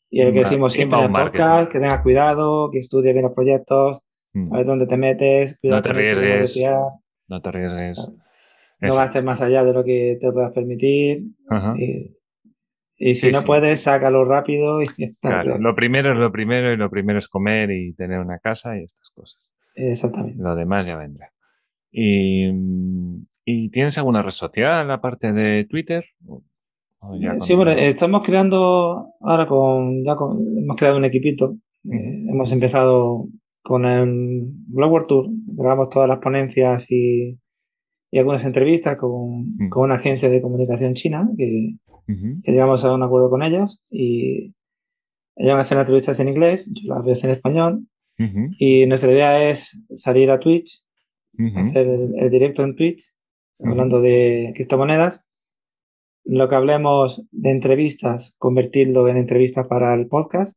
[0.09, 3.33] Y lo que decimos siempre en el podcast, que tengas cuidado, que estudies bien los
[3.33, 4.01] proyectos,
[4.33, 4.53] mm.
[4.53, 6.63] a ver dónde te metes, no te arriesgues.
[7.27, 8.11] No te arriesgues.
[8.89, 11.23] No gastes más allá de lo que te puedas permitir.
[12.95, 14.81] Y, si no puedes, sácalo rápido.
[14.81, 14.87] Y
[15.21, 18.77] claro, lo primero es lo primero y lo primero es comer y tener una casa
[18.77, 19.41] y estas cosas.
[19.75, 20.41] Exactamente.
[20.41, 21.31] Lo demás ya vendrá.
[21.91, 22.49] ¿Y,
[23.69, 26.05] tienes alguna red social aparte de Twitter?
[27.39, 31.57] sí, bueno, estamos creando ahora con, ya hemos creado un equipito.
[31.85, 33.27] Eh, hemos empezado
[33.61, 37.37] con el Blogger Tour, grabamos todas las ponencias y,
[38.13, 39.69] y algunas entrevistas con, mm.
[39.69, 44.53] con, una agencia de comunicación china que, que, llegamos a un acuerdo con ellos y
[45.35, 47.87] ellos a hacer entrevistas en inglés, yo las hacer en español
[48.59, 50.83] y nuestra idea es salir a Twitch,
[51.55, 53.11] hacer el, directo en Twitch,
[53.59, 55.25] hablando de criptomonedas.
[56.23, 60.55] Lo que hablemos de entrevistas, convertirlo en entrevistas para el podcast.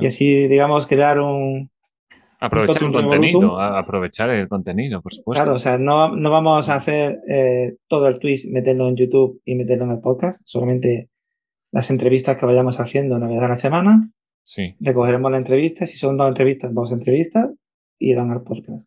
[0.00, 1.70] Y así, digamos, crear un,
[2.44, 5.42] Aprovechar el contenido, aprovechar el contenido, por supuesto.
[5.42, 9.40] Claro, o sea, no, no vamos a hacer eh, todo el twist, meterlo en YouTube
[9.44, 11.08] y meterlo en el podcast, solamente
[11.72, 14.10] las entrevistas que vayamos haciendo una vez a la semana.
[14.42, 14.74] Sí.
[14.78, 17.50] Recogeremos la entrevista, si son dos entrevistas, dos entrevistas,
[17.98, 18.86] y irán al podcast.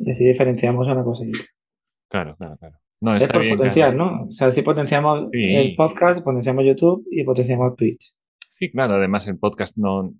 [0.00, 1.44] Y así diferenciamos una cosa y otra.
[2.08, 2.76] Claro, claro, claro.
[3.00, 4.24] No, es por potenciar, ¿no?
[4.24, 8.14] O sea, si potenciamos el podcast, potenciamos YouTube y potenciamos Twitch.
[8.48, 10.14] Sí, claro, además el podcast no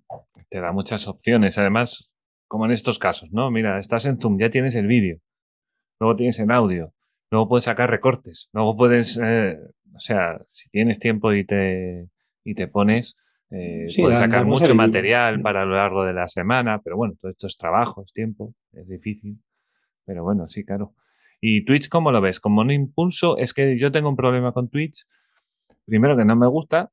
[0.49, 1.57] te da muchas opciones.
[1.57, 2.11] Además,
[2.47, 3.51] como en estos casos, ¿no?
[3.51, 5.19] Mira, estás en Zoom, ya tienes el vídeo,
[5.99, 6.93] luego tienes el audio,
[7.31, 9.57] luego puedes sacar recortes, luego puedes, eh,
[9.93, 12.07] o sea, si tienes tiempo y te,
[12.43, 13.17] y te pones,
[13.51, 17.47] eh, puedes sacar mucho material para lo largo de la semana, pero bueno, todo esto
[17.47, 19.39] es trabajo, es tiempo, es difícil,
[20.05, 20.93] pero bueno, sí, claro.
[21.39, 22.39] ¿Y Twitch cómo lo ves?
[22.39, 23.37] ¿Como un impulso?
[23.37, 25.05] Es que yo tengo un problema con Twitch.
[25.85, 26.89] Primero que no me gusta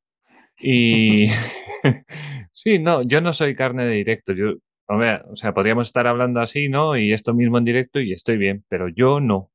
[0.59, 1.29] y...
[2.53, 4.33] sí, no, yo no soy carne de directo.
[4.33, 4.55] Yo
[4.87, 6.97] o sea, podríamos estar hablando así, ¿no?
[6.97, 9.51] Y esto mismo en directo y estoy bien, pero yo no.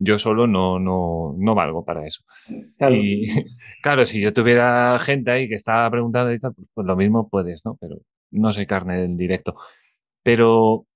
[0.00, 2.22] Yo solo no, no, no valgo para eso.
[2.78, 2.94] Claro.
[2.94, 3.26] Y
[3.82, 7.28] claro, si yo tuviera gente ahí que estaba preguntando y tal, pues, pues, lo mismo
[7.28, 7.76] puedes, ¿no?
[7.80, 7.96] Pero
[8.30, 9.56] no soy carne del directo.
[10.22, 10.86] pero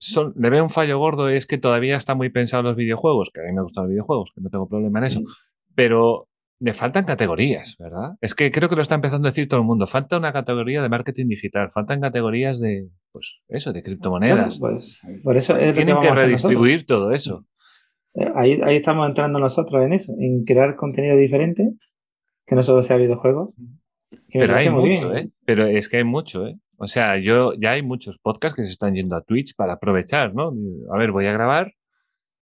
[0.00, 3.40] son, le veo un fallo gordo, es que todavía están muy pensados los videojuegos, que
[3.40, 5.20] a mí me gustan los videojuegos, que no tengo problema en eso,
[5.74, 6.28] pero
[6.60, 8.16] le faltan categorías, ¿verdad?
[8.20, 9.86] Es que creo que lo está empezando a decir todo el mundo.
[9.86, 14.58] Falta una categoría de marketing digital, faltan categorías de, pues, eso, de criptomonedas.
[14.58, 17.46] pues, por eso Tienen que, redistribuir todo eso.
[18.14, 21.74] Eh, ahí, ahí estamos entrando nosotros en eso, en crear contenido diferente,
[22.44, 23.54] que no solo sea videojuegos.
[24.32, 25.30] Pero hay mucho, ¿eh?
[25.44, 26.58] Pero es que hay mucho, ¿eh?
[26.76, 30.34] O sea, yo ya hay muchos podcasts que se están yendo a Twitch para aprovechar,
[30.34, 30.52] ¿no?
[30.92, 31.72] A ver, voy a grabar,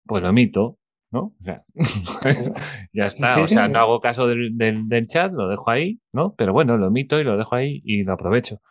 [0.06, 0.79] pues lo emito,
[1.12, 1.34] ¿no?
[1.40, 1.64] O sea,
[2.94, 3.40] ya está.
[3.40, 6.36] o sea, no hago caso del, del, chat, lo dejo ahí, ¿no?
[6.36, 8.62] Pero bueno, lo emito y lo dejo ahí y lo aprovecho.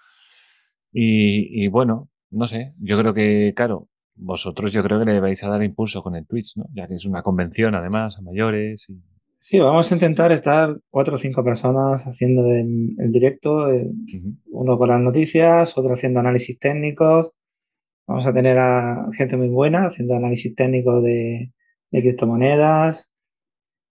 [0.92, 5.42] Y, y bueno, no sé, yo creo que, claro, vosotros yo creo que le vais
[5.44, 6.66] a dar impulso con el Twitch, ¿no?
[6.74, 8.88] Ya que es una convención además a mayores.
[8.88, 9.00] Y...
[9.38, 13.88] Sí, vamos a intentar estar cuatro o cinco personas haciendo el, directo, eh,
[14.46, 17.32] uno con las noticias, otro haciendo análisis técnicos.
[18.06, 21.52] Vamos a tener a gente muy buena haciendo análisis técnico de,
[21.90, 23.10] de criptomonedas.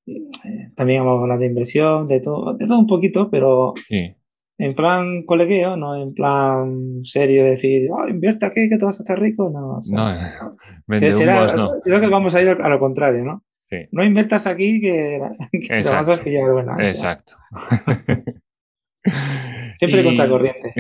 [0.06, 4.16] Eh, también vamos a hablar de inversión, de todo, de todo un poquito, pero sí
[4.60, 9.04] en plan colegueo, no en plan serio, decir, oh, invierte aquí que te vas a
[9.04, 9.50] hacer rico.
[9.52, 10.56] No, no,
[10.88, 11.12] vende
[11.56, 11.80] no.
[11.84, 13.44] Creo que vamos a ir a lo contrario, ¿no?
[13.92, 15.22] No inviertas aquí que,
[15.68, 16.76] te vas a pillar buena.
[16.80, 17.34] Exacto.
[19.78, 20.74] Siempre contra corriente.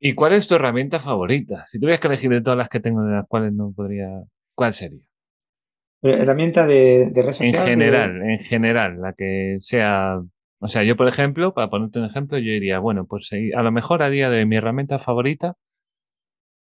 [0.00, 1.66] ¿Y cuál es tu herramienta favorita?
[1.66, 4.08] Si tuvieras que elegir de todas las que tengo, de las cuales no podría,
[4.60, 5.00] ¿cuál sería?
[6.02, 7.54] Herramienta de, de red social.
[7.54, 10.20] En general, en general, la que sea
[10.62, 13.72] o sea, yo, por ejemplo, para ponerte un ejemplo, yo diría, bueno, pues a lo
[13.72, 15.56] mejor a día de mi herramienta favorita,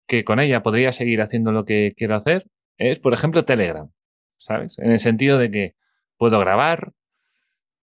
[0.07, 2.45] que con ella podría seguir haciendo lo que quiero hacer,
[2.77, 3.89] es, por ejemplo, Telegram,
[4.37, 4.79] ¿sabes?
[4.79, 5.75] En el sentido de que
[6.15, 6.93] puedo grabar,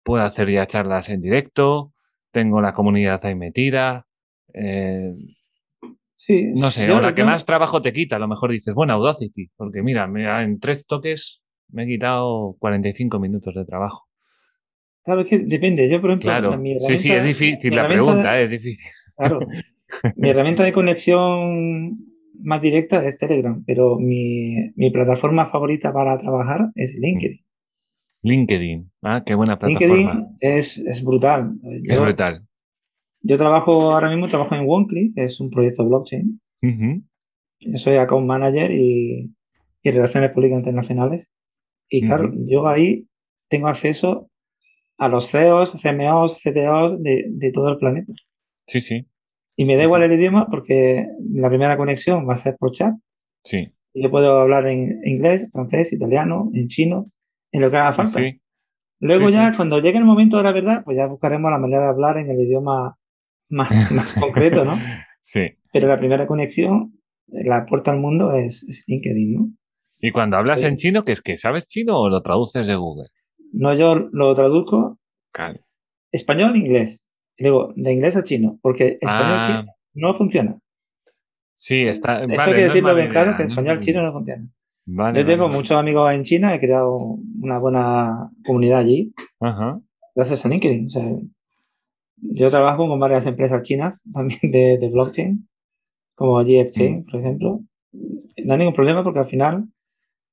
[0.03, 1.91] puedo hacer ya charlas en directo,
[2.31, 4.07] tengo la comunidad ahí metida.
[4.53, 5.13] Eh,
[6.17, 8.93] sí, no sé, o la que más trabajo te quita, a lo mejor dices, bueno,
[8.93, 10.09] Audacity, porque mira,
[10.43, 14.07] en tres toques me he quitado 45 minutos de trabajo.
[15.03, 15.89] Claro, es que depende.
[15.89, 16.61] Yo, por ejemplo, claro.
[16.79, 17.73] sí, sí, es difícil.
[17.73, 18.91] La pregunta es difícil.
[19.15, 19.39] Claro.
[20.17, 21.97] mi herramienta de conexión
[22.39, 27.39] más directa es Telegram, pero mi, mi, plataforma favorita para trabajar es LinkedIn.
[28.21, 28.91] LinkedIn.
[29.01, 29.95] Ah, qué buena plataforma.
[29.95, 31.53] LinkedIn es, es brutal.
[31.83, 32.46] es brutal.
[33.21, 36.39] Yo trabajo ahora mismo, trabajo en OneClick, que es un proyecto blockchain.
[37.59, 39.33] Yo soy account manager y,
[39.81, 41.27] y relaciones públicas internacionales.
[41.89, 43.07] Y claro, yo ahí
[43.49, 44.29] tengo acceso
[44.97, 48.13] a los CEOs, CMOs, CTOs de, de todo el planeta.
[48.65, 49.07] Sí, sí.
[49.55, 52.93] Y me da igual el idioma porque la primera conexión va a ser por chat.
[53.43, 53.73] Sí.
[53.93, 57.05] Y yo puedo hablar en inglés, francés, italiano, en chino,
[57.51, 58.19] en lo que haga falta.
[58.19, 58.39] Sí.
[58.99, 61.89] Luego ya, cuando llegue el momento de la verdad, pues ya buscaremos la manera de
[61.89, 62.97] hablar en el idioma
[63.49, 64.77] más, más concreto, ¿no?
[65.21, 65.41] Sí.
[65.73, 66.93] Pero la primera conexión,
[67.27, 69.49] la puerta al mundo es, LinkedIn, ¿no?
[69.99, 73.09] Y cuando hablas en chino, ¿qué es que sabes chino o lo traduces de Google?
[73.51, 74.99] No, yo lo traduzco
[76.11, 77.13] español inglés.
[77.37, 79.75] Y digo, de inglés a chino, porque español chino ah.
[79.93, 80.59] no funciona.
[81.53, 82.23] Sí, está.
[82.23, 84.47] Eso hay que decirlo bien claro, que español chino no funciona.
[85.13, 86.95] yo tengo muchos amigos en China, he creado
[87.41, 89.13] una buena comunidad allí.
[90.15, 90.89] Gracias a LinkedIn.
[92.17, 95.47] Yo trabajo con varias empresas chinas también de, blockchain,
[96.15, 97.05] como GXchain, mm.
[97.05, 97.59] por ejemplo.
[97.91, 99.67] No hay ningún problema porque al final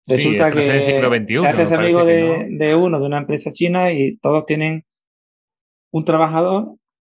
[0.06, 4.84] Resulta que te haces amigo de, uno, de una empresa china y todos tienen
[5.90, 6.74] un trabajador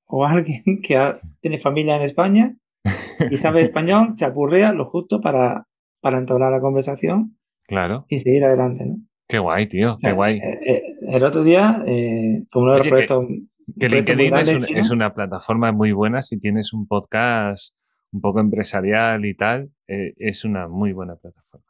[0.07, 2.57] o alguien que tiene familia en España
[3.31, 5.67] y sabe español, chapurrea lo justo para,
[6.01, 8.05] para entablar la conversación claro.
[8.09, 8.97] y seguir adelante, ¿no?
[9.27, 10.37] Qué guay, tío, qué guay.
[10.37, 13.27] Eh, eh, el otro día, eh, como uno de los proyectos...
[13.27, 13.43] Que,
[13.77, 14.35] LinkedIn
[14.77, 17.75] es, una plataforma muy buena si tienes un podcast
[18.13, 21.67] un poco empresarial y tal, es una muy buena plataforma.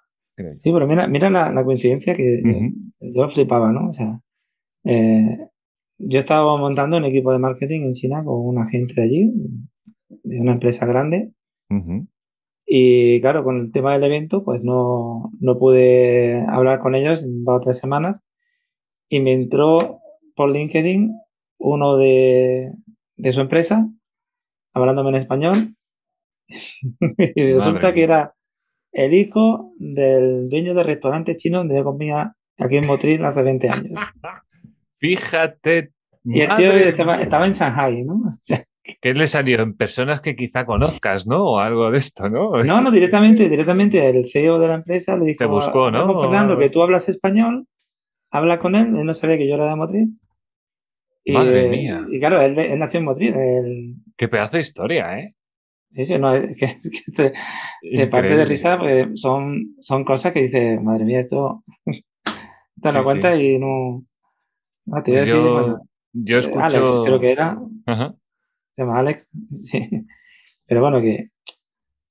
[0.58, 2.42] Sí, pero mira, mira la, coincidencia que
[3.00, 3.88] yo flipaba, ¿no?
[3.88, 4.20] O sea,
[4.84, 5.48] eh,
[5.98, 9.32] yo estaba montando un equipo de marketing en China con un agente de allí,
[10.08, 11.32] de una empresa grande.
[12.66, 17.44] Y claro, con el tema del evento, pues no, no pude hablar con ellos en
[17.44, 18.20] dos o tres semanas.
[19.08, 20.00] Y me entró
[20.34, 21.14] por LinkedIn
[21.58, 22.72] uno de,
[23.16, 23.88] de su empresa,
[24.72, 25.76] hablándome en español.
[26.48, 28.34] y resulta que era
[28.92, 33.68] el hijo del dueño del restaurante chino donde yo comía aquí en Motril hace 20
[33.68, 34.00] años.
[34.98, 35.90] Fíjate.
[36.24, 38.38] Y el tío estaba, en Shanghai, ¿no?
[39.00, 39.60] ¿Qué le salió?
[39.60, 41.44] En personas que quizá conozcas, ¿no?
[41.44, 42.62] O algo de esto, ¿no?
[42.62, 45.38] No, no, directamente, directamente el CEO de la empresa le dijo.
[45.38, 46.18] Te buscó, ¿no?
[46.18, 47.66] Fernando, que tú hablas español,
[48.30, 50.18] habla con él, él no sabía que yo era de Motril.
[51.32, 52.06] Madre mía.
[52.10, 53.96] Y claro, él, nació en Motril.
[54.16, 55.34] Qué pedazo de historia, ¿eh?
[55.94, 57.32] Sí, sí, no, es que, es que te,
[57.96, 61.62] te parte de risa, pues son, son cosas que dices, madre mía, esto
[62.80, 64.04] te lo Sí, cuentas y no.
[64.86, 65.78] no te voy a Pues decir, yo, bueno,
[66.12, 66.60] yo eh, escucho.
[66.64, 68.14] Alex, creo que era, Ajá.
[68.72, 69.88] se llama Alex, sí.
[70.66, 71.28] Pero bueno, que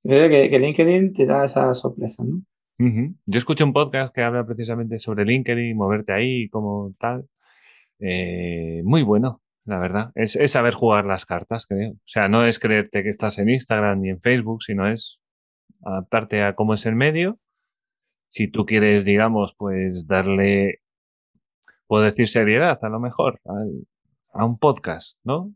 [0.04, 2.42] creo que, que LinkedIn te da esa sorpresa, ¿no?
[2.80, 3.16] Ujú.
[3.26, 7.26] Yo escucho un podcast que habla precisamente sobre LinkedIn, moverte ahí, como tal.
[8.00, 10.12] Eh, muy bueno, la verdad.
[10.16, 11.92] Es, es saber jugar las cartas, creo.
[11.92, 15.20] O sea, no es creerte que estás en Instagram ni en Facebook, sino es
[15.84, 17.40] adaptarte a cómo es el medio.
[18.28, 20.80] Si tú quieres, digamos, pues darle,
[21.88, 23.86] puedo decir seriedad, a lo mejor, al-
[24.34, 25.54] a un podcast, ¿no?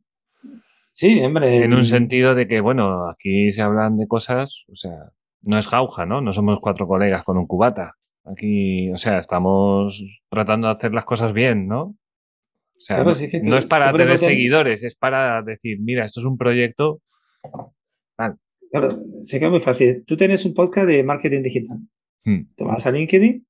[0.91, 1.63] Sí, hombre.
[1.63, 5.11] En un sentido de que, bueno, aquí se hablan de cosas, o sea,
[5.43, 6.21] no es jauja, ¿no?
[6.21, 7.93] No somos cuatro colegas con un cubata.
[8.25, 11.95] Aquí, o sea, estamos tratando de hacer las cosas bien, ¿no?
[12.77, 15.79] O sea, Claro, no, es que no tú- es para tener seguidores, es para decir,
[15.81, 17.01] mira, esto es un proyecto.
[18.69, 20.03] Claro, sé que es muy fácil.
[20.05, 21.77] Tú tienes un podcast de marketing digital.
[22.25, 23.45] Hmm, Te vas a LinkedIn,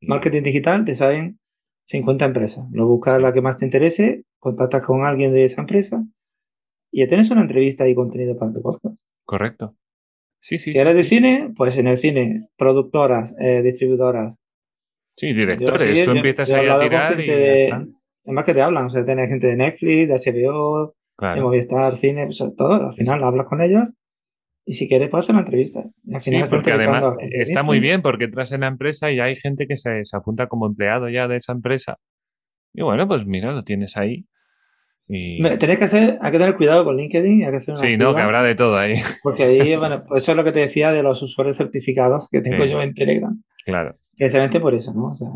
[0.00, 1.38] y- marketing digital, te salen
[1.86, 2.64] 50 empresas.
[2.72, 6.02] Lo buscas la que más te interese, contactas con alguien de esa empresa
[6.90, 8.96] y ya tienes una entrevista y contenido para tu podcast.
[9.26, 9.76] Correcto.
[10.42, 11.08] Sí, sí, Si eres sí, de sí.
[11.16, 14.34] cine, pues en el cine, productoras, eh, distribuidoras.
[15.16, 15.98] Sí, Yo directores.
[15.98, 17.86] sí, Tú yo- empiezas yo ahí a tirar y ya de- está.
[18.26, 21.42] Además que te hablan, o sea, tienes gente de Netflix, de HBO, de Claro.
[21.42, 22.86] Movistar, cine, o sea, todo.
[22.86, 23.84] Al final hablas con ellos
[24.64, 25.80] y si quieres puedes hacer una entrevista.
[25.80, 29.10] Al Sí, final estás porque además de está muy bien porque entras en la empresa
[29.10, 31.96] y hay gente que se, se apunta como empleado ya de esa empresa.
[32.72, 34.24] Y bueno, pues mira, lo tienes ahí.
[35.08, 35.42] Y...
[35.58, 38.14] Tenés que hacer, hay que tener cuidado con LinkedIn, hay que hacer una Sí, no,
[38.14, 38.94] que habrá de todo ahí.
[39.22, 42.40] Porque ahí, bueno, pues eso es lo que te decía de los usuarios certificados que
[42.40, 42.70] tengo Sí.
[42.70, 43.42] yo en Telegram.
[43.66, 45.06] Claro, Precisamente por eso, ¿no?
[45.06, 45.28] O sea,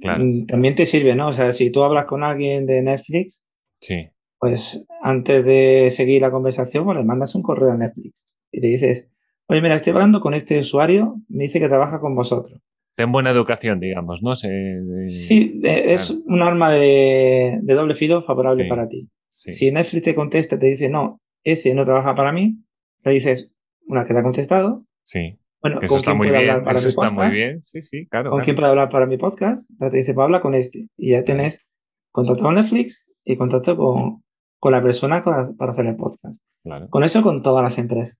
[0.00, 0.24] claro.
[0.46, 1.28] también te sirve, ¿no?
[1.28, 3.42] O sea, si tú hablas con alguien de Netflix,
[3.80, 8.60] Sí, pues antes de seguir la conversación, pues le mandas un correo a Netflix y
[8.60, 9.08] le dices,
[9.46, 12.60] oye, mira, estoy hablando con este usuario, me dice que trabaja con vosotros.
[12.96, 14.34] ten buena educación, digamos, ¿no?
[14.34, 16.22] Se, de- Sí, eh, es claro.
[16.26, 19.08] un arma de, de doble filo favorable Sí, para ti.
[19.32, 22.56] sí, Si Netflix te contesta te dice, no, ese no trabaja para mí,
[23.04, 23.50] le dices,
[23.86, 25.38] una que te ha contestado, sí.
[25.62, 26.50] Bueno, Que ¿con eso está quién muy puede bien.
[26.50, 27.16] hablar para Eso mi está podcast?
[27.28, 27.62] muy bien.
[27.62, 28.30] Sí, sí, claro.
[28.30, 28.44] ¿Con claro.
[28.44, 29.62] quién puede hablar para mi podcast?
[29.78, 30.88] Te dice, pues habla con este.
[30.96, 31.70] Y ya tienes
[32.12, 34.22] contacto con Netflix y contacto con,
[34.58, 36.42] con la persona para, para hacer el podcast.
[36.62, 36.88] Claro.
[36.88, 38.18] Con eso, con todas las empresas.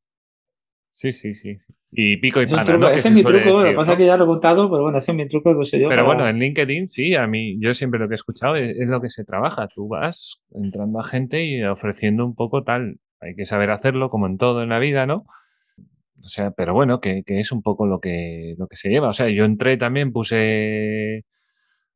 [0.95, 1.57] Sí, sí, sí.
[1.93, 2.89] Y pico y pana, truco, ¿no?
[2.91, 4.71] Ese se es mi truco, lo que decir, pasa es que ya lo he contado,
[4.71, 5.89] pero bueno, ese es mi truco que uso yo.
[5.89, 8.77] Pero para- bueno, en LinkedIn sí, a mí, yo siempre lo que he escuchado es,
[8.79, 9.67] es lo que se trabaja.
[9.75, 12.99] Tú vas entrando a gente y ofreciendo un poco tal.
[13.21, 15.25] Hay que saber hacerlo, como en todo en la vida, ¿no?
[16.23, 19.09] O sea, pero bueno, que, que es un poco lo que, lo que se lleva.
[19.09, 21.25] O sea, yo entré también, puse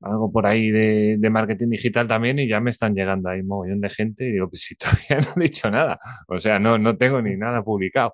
[0.01, 3.47] algo por ahí de, de marketing digital también y ya me están llegando ahí un
[3.49, 5.99] mogollón de gente y digo, pues si todavía no he dicho nada.
[6.29, 8.12] O sea, no, no tengo ni nada publicado.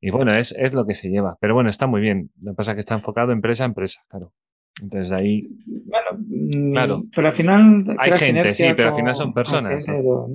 [0.00, 1.36] Y bueno, es, es lo que se lleva.
[1.40, 2.30] Pero bueno, está muy bien.
[2.40, 4.32] Lo que pasa es que está enfocado empresa a empresa, claro.
[4.82, 7.04] Entonces ahí Bueno, mm, Claro.
[7.14, 7.84] pero al final.
[7.98, 10.28] Hay gente, sí, pero al final son personas, ¿no?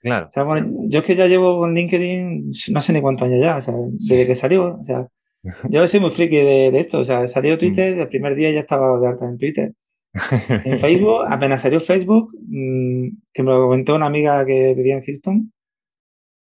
[0.00, 3.26] Claro, O sea, bueno, yo es que ya llevo con LinkedIn, no sé ni cuántos
[3.28, 5.06] años ya, o sea, desde que salió, o sea,
[5.70, 8.00] yo soy muy friki de, de esto, o sea, salió Twitter, Mm.
[8.00, 9.74] el primer día ya estaba de alta en Twitter.
[10.64, 15.02] En Facebook, apenas salió Facebook, mm, que me lo comentó una amiga que vivía en
[15.02, 15.52] Houston,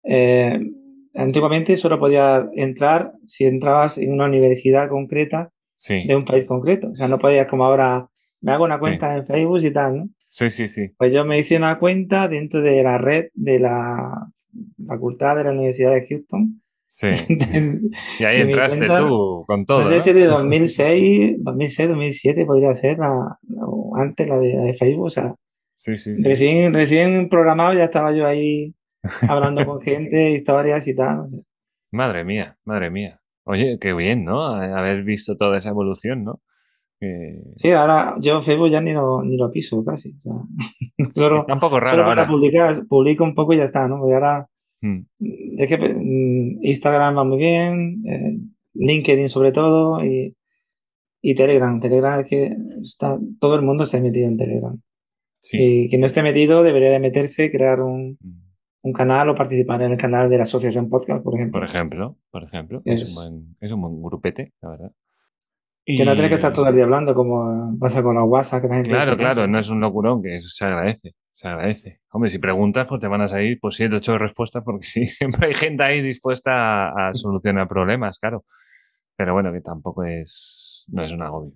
[0.03, 0.59] eh,
[1.13, 6.89] antiguamente solo podía entrar si entrabas en una universidad concreta sí, de un país concreto,
[6.91, 8.07] o sea, no podías como ahora,
[8.41, 10.09] me hago una cuenta en Facebook y tal, ¿no?
[10.27, 14.27] Sí, sí, sí, Pues yo me hice una cuenta dentro de la red de la
[14.87, 16.61] facultad de la Universidad de Houston.
[16.87, 17.07] sí.
[18.19, 19.99] Y ahí entraste cuenta, tú con todo, no sé ¿no?
[20.01, 23.37] si de 2006, 2006, 2007 podría ser, la,
[23.97, 25.05] antes la de, la de Facebook.
[25.05, 25.35] O sea,
[25.77, 26.23] Sí, sí, sí.
[26.23, 28.73] recién, recién programado ya estaba yo ahí
[29.27, 31.27] hablando con gente, historias y tal.
[31.91, 33.19] Madre mía, madre mía.
[33.43, 34.45] Oye, qué bien, ¿no?
[34.45, 36.41] Haber visto toda esa evolución, ¿no?
[37.55, 40.15] Sí, ahora yo Facebook ya ni lo, ni lo piso casi.
[40.17, 40.33] O sea,
[41.13, 42.31] solo, Está un poco raro solo para ahora.
[42.31, 44.07] publicar, publico un poco y ya está, ¿no?
[44.09, 44.47] Y ahora
[44.81, 44.99] Mm,
[45.57, 48.37] Es que mm, Instagram va muy bien, eh,
[48.73, 50.35] LinkedIn sobre todo y,
[51.23, 51.79] y Telegram.
[51.79, 54.79] Telegram es que está, todo el mundo se ha metido en Telegram.
[55.39, 55.57] Sí.
[55.85, 58.41] Y quien no esté metido debería de meterse, crear un, Mm.
[58.83, 61.59] un canal o participar en el canal de la Asociación Podcast, por ejemplo.
[61.59, 62.81] Por ejemplo, por ejemplo.
[62.85, 64.91] Es, Es- un buen, es un buen grupete, la verdad.
[65.85, 68.61] Que no tienes que estar Y- todo el día hablando como pasa con la WhatsApp.
[68.63, 71.99] Que la gente Claro, claro, no es un locurón, que eso se agradece, se agradece.
[72.11, 75.47] Hombre, si preguntas, pues te van a salir pues siete, ocho respuestas, porque sí, siempre
[75.47, 78.43] hay gente ahí dispuesta a, a solucionar problemas, claro.
[79.15, 81.53] Pero bueno, que tampoco es, no es un agobio.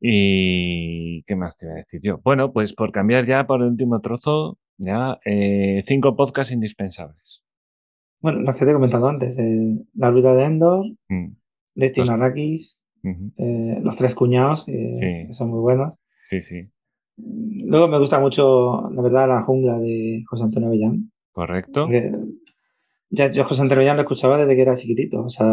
[0.00, 2.18] ¿Y qué más te iba a decir yo?
[2.24, 7.42] Bueno, pues por cambiar ya por el último trozo, ya eh, cinco podcasts indispensables.
[8.20, 9.38] Bueno, los que te he comentado antes.
[9.38, 11.32] eh, la órbita de Endor, Mm,
[11.74, 12.14] Destiny Los-
[13.02, 13.32] Ujú.
[13.38, 15.26] eh, Los Tres Cuñados, eh, Sí.
[15.28, 15.94] que son muy buenos.
[16.20, 16.68] Sí, sí,
[17.16, 21.10] Luego me gusta mucho, la verdad, La Jungla de José Antonio Avellán.
[21.32, 21.84] correcto.
[21.84, 22.12] Porque
[23.10, 25.22] ya yo José Antonio Avellán lo escuchaba desde que era chiquitito.
[25.24, 25.46] O sea,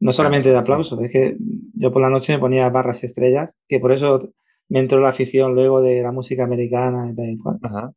[0.00, 0.62] no solamente de sí.
[0.62, 1.36] aplauso, es que
[1.74, 4.20] yo por la noche me ponía barras y estrellas, que por eso
[4.68, 7.58] me entró la afición luego de la música americana y tal y cual.
[7.62, 7.92] Ajá.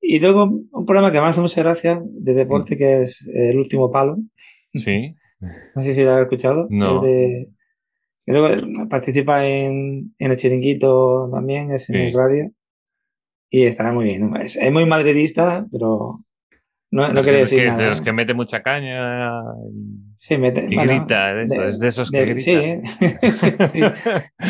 [0.00, 3.90] Y luego un programa que me hace mucha gracia de deporte que es El Último
[3.90, 4.16] Palo.
[4.72, 6.66] Sí, No sé si lo has escuchado.
[6.70, 7.00] No.
[7.02, 7.48] De-
[8.26, 12.02] luego eh, participa en, en El Chiringuito también, es en Sí.
[12.06, 12.50] el radio.
[13.50, 14.34] Y está muy bien.
[14.36, 16.20] Es, es muy madridista, pero
[16.90, 17.82] no, no quiere decir que, nada.
[17.82, 19.40] de los que mete mucha caña
[19.72, 22.88] y, Sí, mete, y bueno, grita, de eso, es de esos que de- grita.
[23.68, 23.80] Sí, sí.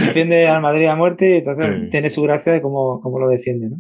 [0.07, 1.91] defiende al Madrid a muerte y entonces Sí.
[1.91, 3.77] tiene su gracia de cómo, cómo lo defiende, ¿no?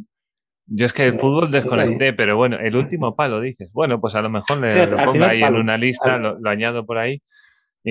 [0.69, 3.71] Yo es que el Eh, fútbol desconecté, pero bueno, el último palo dices.
[3.73, 5.57] Bueno, pues a lo mejor le, Sí, al- lo al pongo ahí palo.
[5.57, 7.23] en una lista, Al- lo, lo añado por ahí.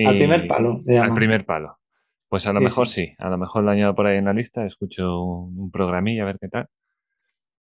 [0.06, 1.06] Al y- primer palo se llama.
[1.06, 1.78] Al primer palo.
[2.28, 3.06] Pues a lo Sí, mejor sí.
[3.06, 3.14] sí.
[3.18, 6.26] a lo mejor lo añado por ahí en la lista, escucho un, un programilla a
[6.26, 6.66] ver qué tal.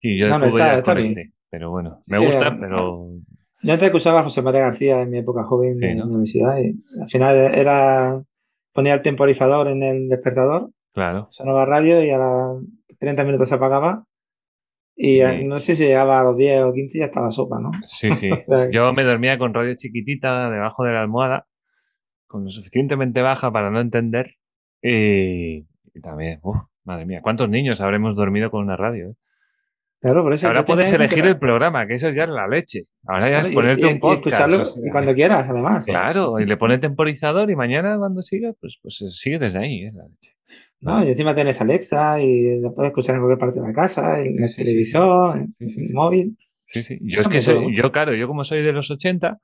[0.01, 3.09] Y yo de No, fútbol está- ya desconecté, pero bueno, me gusta, a- pero
[3.61, 6.05] Yo antes escuchaba a José María García en mi época joven de ¿no?
[6.05, 8.21] universidad y al final era
[8.73, 11.27] ponía el temporizador en el despertador, claro.
[11.31, 12.63] sonaba radio y a los
[12.99, 14.05] 30 minutos se apagaba
[15.01, 15.45] y Sí.
[15.45, 17.71] no sé si llegaba a los 10 o 15 y ya estaba sopa, ¿no?
[17.83, 18.29] Sí, sí.
[18.73, 21.47] Yo me dormía con radio chiquitita debajo de la almohada,
[22.27, 24.35] con lo suficientemente baja para no entender.
[24.81, 25.59] Y,
[25.93, 29.11] y también, uf, madre mía, ¿cuántos niños habremos dormido con una radio?
[29.11, 29.13] eh?
[30.01, 32.85] Claro, por eso Ahora puedes elegir el programa, que eso ya es la leche.
[33.05, 34.25] Ahora ya es y- ponerte y- un y podcast.
[34.27, 35.85] escucharlo o sea, y cuando quieras, además.
[35.85, 39.83] Claro, y le pones temporizador y mañana cuando siga, pues, pues eh, sigue desde ahí,
[39.83, 40.35] eh, la leche.
[40.81, 41.03] ¿No?
[41.03, 44.47] Y encima tienes Alexa y lo puedes escuchar en cualquier parte de la casa, en
[44.47, 46.37] Sí, sí, televisor, en el móvil.
[46.65, 46.97] Sí, sí.
[47.01, 47.69] Yo es Cambia que soy, todo.
[47.71, 49.39] yo claro, yo como soy de los 80,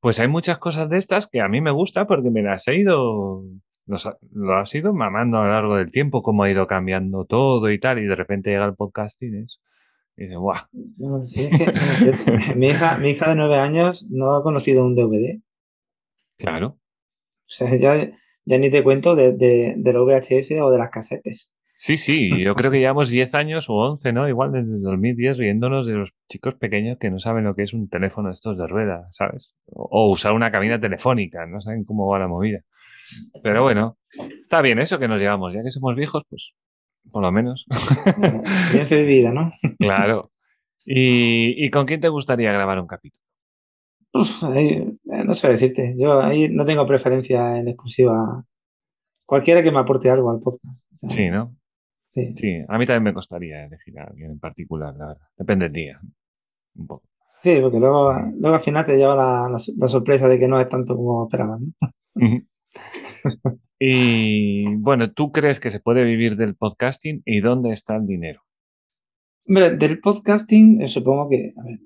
[0.00, 2.76] pues hay muchas cosas de estas que a mí me gusta porque me las he
[2.76, 3.44] ido,
[3.86, 7.70] los lo has ido mamando a lo largo del tiempo, cómo ha ido cambiando todo
[7.70, 9.60] y tal, y de repente llega el podcasting es,
[10.16, 10.64] y dices, ¡guau!
[11.26, 15.40] Sí, es que, mi, hija, mi hija de nueve años no ha conocido un DVD.
[16.38, 16.68] Claro.
[16.68, 18.10] O sea, ya,
[18.44, 21.54] ya ni te cuento de, de, de los VHS o de las casetes.
[21.74, 24.28] Sí, sí, yo creo que llevamos 10 años o 11, ¿no?
[24.28, 27.72] Igual desde el 2010 riéndonos de los chicos pequeños que no saben lo que es
[27.72, 29.54] un teléfono de estos de rueda, ¿sabes?
[29.66, 32.60] O, o usar una cabina telefónica, no saben cómo va la movida.
[33.42, 33.98] Pero bueno,
[34.40, 36.54] está bien eso que nos llevamos, ya que somos viejos, pues
[37.10, 37.64] por lo menos.
[38.18, 39.52] Bueno, Experiencia vivida, ¿no?
[39.78, 40.30] Claro.
[40.84, 43.19] ¿Y, y con quién te gustaría grabar un capítulo?
[44.12, 45.94] Uf, ahí, eh, no sé decirte.
[45.98, 48.44] Yo ahí no tengo preferencia en exclusiva.
[49.24, 50.64] Cualquiera que me aporte algo al podcast.
[50.92, 51.54] O sea, Sí, ¿no?
[52.10, 52.34] sí.
[52.36, 55.28] Sí, a mí también me costaría elegir a alguien en particular, la verdad.
[55.36, 56.00] Depende del día.
[56.74, 57.04] Un poco.
[57.42, 60.60] Sí, porque luego, luego al final te lleva la, la, la sorpresa de que no
[60.60, 61.74] es tanto como esperaban.
[62.14, 62.42] ¿no?
[63.78, 68.42] Y bueno, ¿tú crees que se puede vivir del podcasting y dónde está el dinero?
[69.46, 71.78] Hombre, del podcasting, eh, supongo que, a ver,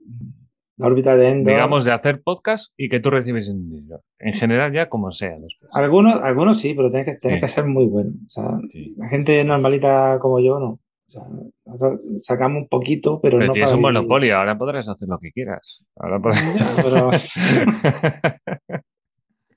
[0.76, 1.52] la órbita de Endor.
[1.54, 4.00] Digamos de hacer podcast y que tú recibes dinero.
[4.18, 5.70] En general ya como sea después.
[5.72, 7.42] Algunos, algunos sí, pero tienes que, tienes Sí.
[7.42, 8.10] que ser muy bueno.
[8.26, 8.94] O sea, Sí.
[8.96, 10.80] la gente normalita como yo, no.
[11.06, 11.22] O sea,
[11.66, 13.94] nosotros sacamos un poquito, pero, Pero no tienes para un vivir.
[14.00, 15.84] monopolio, ahora podrás hacer lo que quieras.
[15.96, 16.42] Ahora podrás...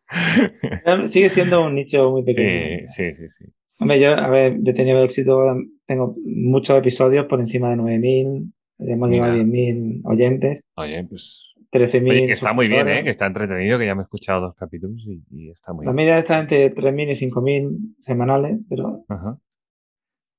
[0.86, 2.88] Pero sigue siendo un nicho muy pequeño.
[2.88, 3.45] sí, sí, sí, sí.
[3.80, 5.39] Hombre, yo, a ver, yo he tenido éxito,
[5.86, 9.46] tengo muchos episodios por encima de 9.000, hemos llegado a Mira.
[9.46, 12.88] 10.000 oyentes, Oye, pues 13.000 Oye, que está muy bien.
[12.88, 13.04] ¿eh?
[13.04, 15.92] que está entretenido, que ya me he escuchado dos capítulos y, y está muy La
[15.92, 15.96] bien.
[16.06, 19.38] media está entre 3.000 y 5.000 semanales, pero, Ajá.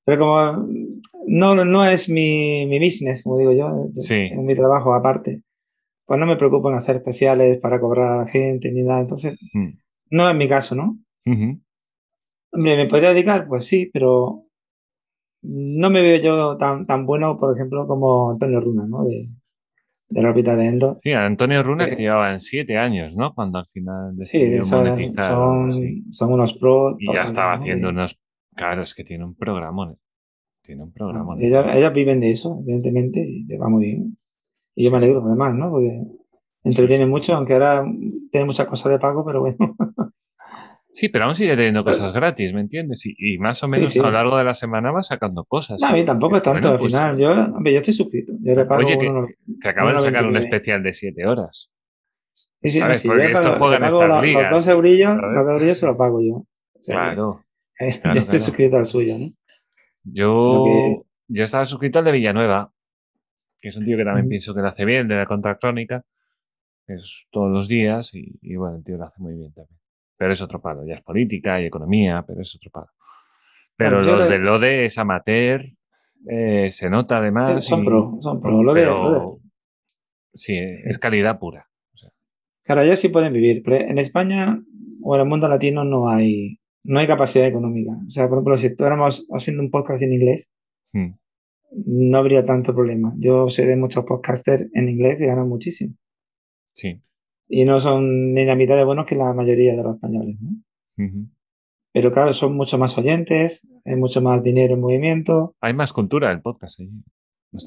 [0.04, 0.68] pero como
[1.26, 4.14] no, no es mi, mi business, como digo yo, Sí.
[4.30, 5.42] es mi trabajo aparte,
[6.06, 9.50] pues no me preocupo en hacer especiales para cobrar a la gente ni nada, entonces
[9.54, 9.78] Mm.
[10.10, 10.96] no es mi caso, ¿no?
[11.26, 11.60] Ujú.
[12.50, 13.46] Hombre, ¿me podría dedicar?
[13.46, 14.46] Pues sí, pero
[15.42, 19.04] no me veo yo tan, tan bueno, por ejemplo, como Antonio Runa, ¿no?
[19.04, 19.24] De,
[20.10, 20.96] de la órbita de Endor.
[20.96, 21.90] Sí, Antonio Runa Sí.
[21.90, 23.34] que llevaban siete años, ¿no?
[23.34, 25.70] Cuando al final Sí, decidió son, monetizar son,
[26.10, 26.96] son unos pros.
[26.98, 27.60] Y ya estaba ¿no?
[27.60, 28.18] haciendo unos...
[28.54, 29.96] Claro, es que tiene un programón.
[30.62, 31.40] Tiene un no, programón.
[31.40, 34.18] ellas, ellas viven de eso, evidentemente, y le va muy bien.
[34.74, 35.70] Y yo me alegro, además, ¿no?
[35.70, 36.02] Porque
[36.64, 37.84] entretiene mucho, aunque ahora
[38.30, 39.56] tiene muchas cosas de pago, pero bueno.
[40.90, 43.04] Sí, pero aún sigue teniendo cosas gratis, ¿me entiendes?
[43.06, 43.98] Y, y más o menos sí.
[43.98, 45.80] a lo largo de la semana va sacando cosas.
[45.82, 47.18] No, a mí tampoco es tanto, Bueno, al pues, final.
[47.18, 48.32] Yo, hombre, yo estoy suscrito.
[48.40, 49.28] Yo le pago Oye, que, uno-
[49.60, 50.44] que acaban de sacar un 29.
[50.46, 51.70] especial de siete horas.
[52.56, 53.00] Sí, sí, ¿sabes?
[53.00, 55.22] sí, Porque estos juegan estas los, ligas, los dos eurillos, ¿sabes?
[55.22, 56.34] los dos eurillos se los pago yo.
[56.36, 56.46] O
[56.82, 57.44] sea, Claro.
[57.78, 58.44] que, claro, yo estoy claro.
[58.44, 59.26] suscrito al suyo, ¿no?
[60.04, 62.72] Yo, que- yo estaba suscrito al de Villanueva,
[63.60, 66.02] que es un tío que también pienso que lo hace bien, de la contracrónica.
[66.86, 69.78] Es todos los días y, bueno, el tío lo hace muy bien también.
[70.18, 72.88] Pero es otro palo, ya es política y economía, pero es otro palo.
[73.76, 75.64] Pero los de Lode es amateur,
[76.28, 77.64] eh, se nota además.
[77.64, 78.62] Son pro, son pro.
[78.62, 79.38] Lode,
[80.34, 81.68] Sí, es calidad pura.
[82.64, 84.62] Claro, ellos sí pueden vivir, pero en España
[85.02, 87.92] o en el mundo latino no hay, no hay capacidad económica.
[88.06, 90.52] O sea, por ejemplo, si estuviéramos haciendo un podcast en inglés,
[90.92, 91.12] hmm.
[91.86, 93.14] no habría tanto problema.
[93.18, 95.94] Yo sé de muchos podcasters en inglés que ganan muchísimo.
[96.74, 97.00] Sí.
[97.48, 100.50] Y no son ni la mitad de buenos que la mayoría de los españoles, ¿no?
[101.92, 105.54] Pero claro, son mucho más oyentes, hay mucho más dinero en movimiento.
[105.60, 107.02] Hay más cultura del podcast allí.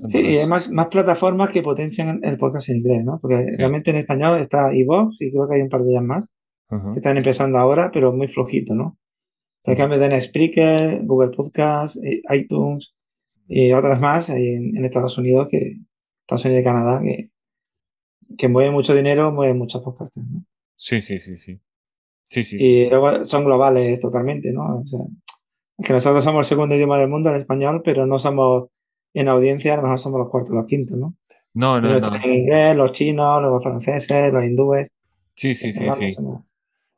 [0.07, 3.19] Sí, y hay más, plataformas que potencian el podcast en inglés, ¿no?
[3.19, 6.27] Porque realmente en español está iVoox y creo que hay un par de ellas más
[6.93, 8.97] que están empezando ahora, pero muy flojito, ¿no?
[9.63, 12.95] Por ejemplo, tienen Spreaker, Google Podcast, eh, iTunes
[13.47, 15.79] y otras más en, en, Estados Unidos, que
[16.21, 17.30] Estados Unidos y Canadá, que,
[18.37, 20.43] que mueven mucho dinero, mueven muchos podcasts, ¿no?
[20.75, 21.59] Sí, sí, sí, sí.
[22.27, 22.57] Sí, sí.
[22.59, 24.79] Y luego son globales totalmente, ¿no?
[24.79, 25.01] O sea,
[25.83, 28.69] que nosotros somos el segundo idioma del mundo, el español, pero no somos
[29.13, 31.15] en audiencia a lo mejor somos los cuartos, los quintos, ¿no?
[31.53, 32.15] No, no, no.
[32.15, 34.89] En inglés, los chinos, los franceses, los hindúes.
[35.35, 36.11] Sí, sí, sí, sí.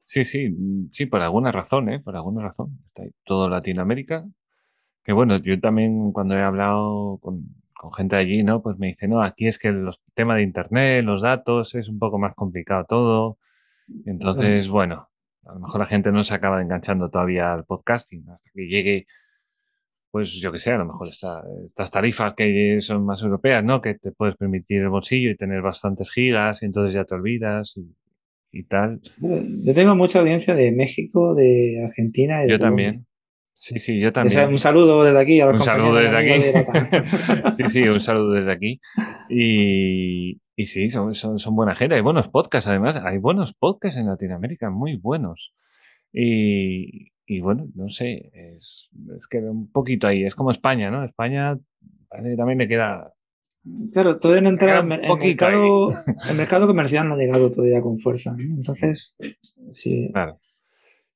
[0.04, 0.56] Sí, sí,
[0.92, 2.00] sí, por alguna razón, ¿eh?
[2.00, 2.78] Por alguna razón.
[2.86, 4.26] Está ahí todo Latinoamérica.
[5.04, 7.46] Que bueno, yo también cuando he hablado con,
[7.92, 8.62] gente allí, ¿no?
[8.62, 12.00] Pues me dice, no, aquí es que el tema de Internet, los datos, es un
[12.00, 13.38] poco más complicado todo.
[14.06, 15.10] Entonces, bueno,
[15.46, 19.08] a lo mejor la gente no se acaba enganchando todavía al podcasting hasta que llegue
[20.14, 23.82] pues yo que sé, a lo mejor estas tarifas que son más europeas, ¿no?
[23.82, 27.76] Que te puedes permitir el bolsillo y tener bastantes gigas y entonces ya te olvidas
[28.52, 29.02] y, tal.
[29.20, 32.46] Yo tengo mucha audiencia de México, de Argentina.
[32.46, 33.08] Y yo también.
[33.56, 34.50] Sí, sí, yo también.
[34.50, 35.42] un saludo desde aquí.
[35.42, 37.52] un saludo desde aquí.
[37.58, 38.82] sí, sí, un saludo desde aquí.
[39.30, 41.96] Y, y sí, son, son, son, buena gente.
[41.96, 42.98] Hay buenos podcasts, además.
[42.98, 45.54] Hay buenos podcasts en Latinoamérica, muy buenos.
[46.12, 51.04] Y, y bueno, no sé, es, es, que un poquito ahí, es como España, ¿no?
[51.04, 51.58] España
[52.10, 53.14] también le queda...
[53.94, 55.92] Claro, todavía no entra el, mercado,
[56.30, 58.36] el mercado comercial no ha llegado todavía con fuerza.
[58.38, 59.18] Entonces,
[59.72, 60.10] sí.
[60.12, 60.38] Claro.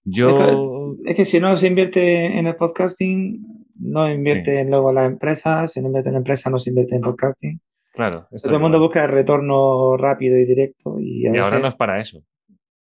[0.10, 0.96] Yo...
[1.06, 5.68] Es que, si no se invierte en el podcasting, no invierte en luego la empresa,
[5.68, 7.60] si no invierte en la empresa, no se invierte en podcasting.
[7.94, 8.28] Claro.
[8.44, 11.00] Todo el mundo busca el retorno rápido y directo.
[11.00, 12.22] Y, y ahora no es para eso.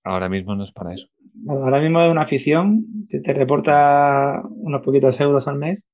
[0.04, 1.08] Ahora mismo no es para eso.
[1.48, 5.88] Ahora mismo es una afición que te reporta unos poquitos euros al mes.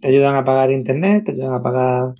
[0.00, 2.14] Te ayudan a pagar internet, te ayudan a pagar.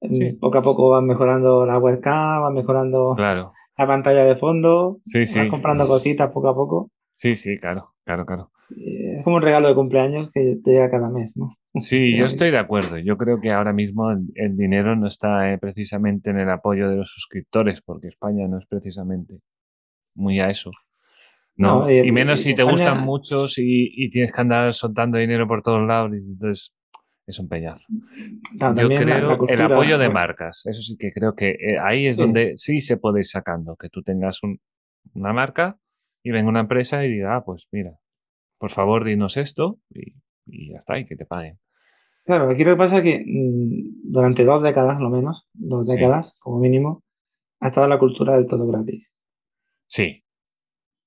[0.00, 4.98] Mm, poco a poco van mejorando la webcam, van mejorando la pantalla de fondo.
[5.04, 6.90] Sí, Van comprando cositas poco a poco.
[7.18, 8.52] Sí, sí, claro, claro, claro.
[8.70, 11.48] Es como un regalo de cumpleaños que te llega cada mes, ¿no?
[11.74, 12.96] Sí, yo estoy de acuerdo.
[12.98, 16.94] Yo creo que ahora mismo el, dinero no está eh, precisamente en el apoyo de
[16.94, 19.40] los suscriptores, porque España no es precisamente
[20.14, 20.70] muy a eso.
[21.56, 25.84] No, y menos si te gustan muchos y, tienes que andar soltando dinero por todos
[25.84, 26.72] lados, entonces
[27.26, 27.84] es un peñazo.
[28.76, 32.52] Yo creo el apoyo de marcas, eso sí que creo que eh, ahí es donde
[32.56, 34.38] sí se puede ir sacando, que tú tengas
[35.14, 35.76] una marca
[36.22, 37.98] y venga una empresa y diga, ah, pues mira,
[38.58, 40.14] por favor dinos esto y,
[40.70, 41.58] ya está, y que te paguen.
[42.24, 46.36] Claro, aquí lo que pasa es que mm, durante dos décadas, lo menos, dos décadas
[46.40, 47.02] como mínimo,
[47.60, 49.12] ha estado la cultura del todo gratis.
[49.86, 50.24] Sí,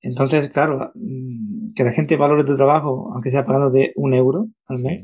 [0.01, 4.47] entonces, claro, mm, que la gente valore tu trabajo, aunque sea pagando de un euro
[4.66, 5.03] al mes,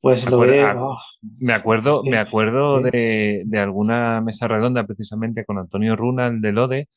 [0.00, 0.62] pues lo ve.
[0.62, 0.96] Ah, oh,
[1.38, 6.88] me acuerdo, me acuerdo de, alguna mesa redonda precisamente con Antonio Runa, el de Lode,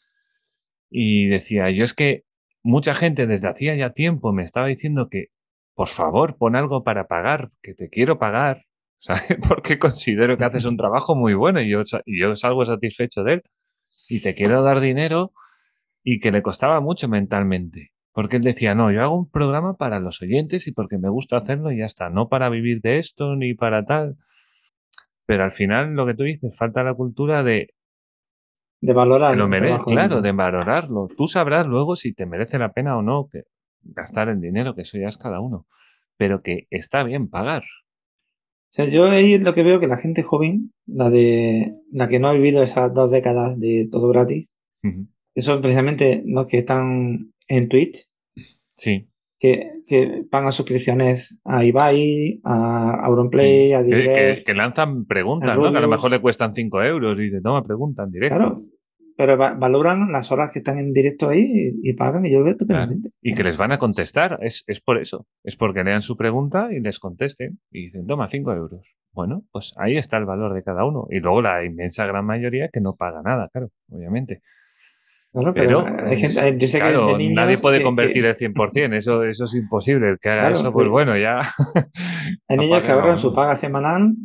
[0.96, 2.24] y decía, yo es que
[2.62, 5.30] mucha gente desde hacía ya tiempo me estaba diciendo que,
[5.74, 8.66] por favor, pon algo para pagar, que te quiero pagar,
[9.00, 9.38] ¿sabes?
[9.48, 13.34] Porque considero que haces un trabajo muy bueno y yo, y yo salgo satisfecho de
[13.34, 13.44] él
[14.08, 15.34] y te quiero dar dinero
[16.04, 17.92] y que le costaba mucho mentalmente.
[18.12, 21.38] Porque él decía, no, yo hago un programa para los oyentes y porque me gusta
[21.38, 24.18] hacerlo y ya está, no para vivir de esto ni para tal.
[25.26, 27.74] Pero al final lo que tú dices, falta la cultura de...
[28.84, 29.38] De valorar.
[29.38, 31.08] Lo merece, claro, de valorarlo.
[31.16, 33.44] Tú sabrás luego si te merece la pena o no que
[33.82, 35.66] gastar el dinero, que eso ya es cada uno.
[36.18, 37.64] Pero que está bien pagar.
[37.64, 42.20] O sea, yo ahí lo que veo que la gente joven, la de la que
[42.20, 44.50] no ha vivido esas dos décadas de todo gratis,
[44.82, 48.10] que son precisamente los que están en Twitch.
[48.76, 49.08] Sí.
[49.40, 55.72] Que, que pagan suscripciones a Ibai, a Auronplay, a Direct, que, lanzan preguntas, ¿no?
[55.72, 58.36] Que a lo mejor le cuestan 5 euros y no me preguntan directo.
[58.36, 58.64] Claro,
[59.26, 62.58] pero valoran las horas que están en directo ahí y, pagan y yo lo veo
[62.58, 63.10] totalmente.
[63.22, 65.26] Y que les van a contestar, es, es, por eso.
[65.46, 68.98] Es porque lean su pregunta y les contesten y dicen, toma 5 euros.
[69.14, 71.08] Bueno, pues ahí está el valor de cada uno.
[71.10, 74.42] Y luego la inmensa gran mayoría que no paga nada, claro, obviamente.
[75.56, 80.10] pero, nadie puede convertir el 100%, eso, eso es imposible.
[80.10, 81.40] El que haga eso, pues bueno, ya.
[82.50, 84.16] Hay niños que ahorran su paga semanal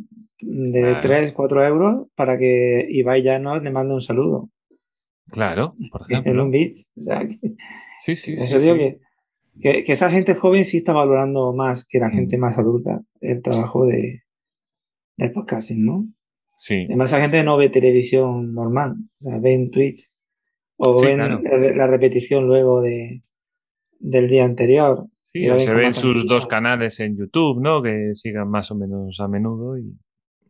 [0.41, 4.49] de 3, 4 euros para que Ibai ya no le mande un saludo.
[5.31, 6.31] Claro, por ejemplo.
[6.31, 6.75] En un beat.
[7.99, 8.75] sí, sí, eso digo
[9.61, 12.11] Que, que, esa gente joven sí está valorando más que la mm.
[12.11, 14.23] gente más adulta el trabajo de,
[15.17, 16.07] del podcasting, ¿no?
[16.55, 16.85] Sí.
[16.87, 20.09] Además, esa gente no ve televisión normal, o sea, ven Twitch
[20.77, 23.21] o ven la repetición luego de,
[23.99, 25.07] del día anterior.
[25.31, 27.83] Sí, o se ven sus dos canales en YouTube, ¿no?
[27.83, 29.97] Que sigan más o menos a menudo y,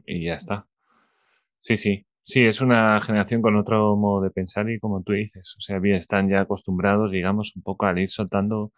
[0.06, 0.68] y ya está.
[1.58, 2.06] Sí, sí.
[2.30, 5.80] Sí, es una generación con otro modo de pensar y como tú dices, o sea,
[5.80, 8.72] bien, están ya acostumbrados, digamos, un poco al ir soltando,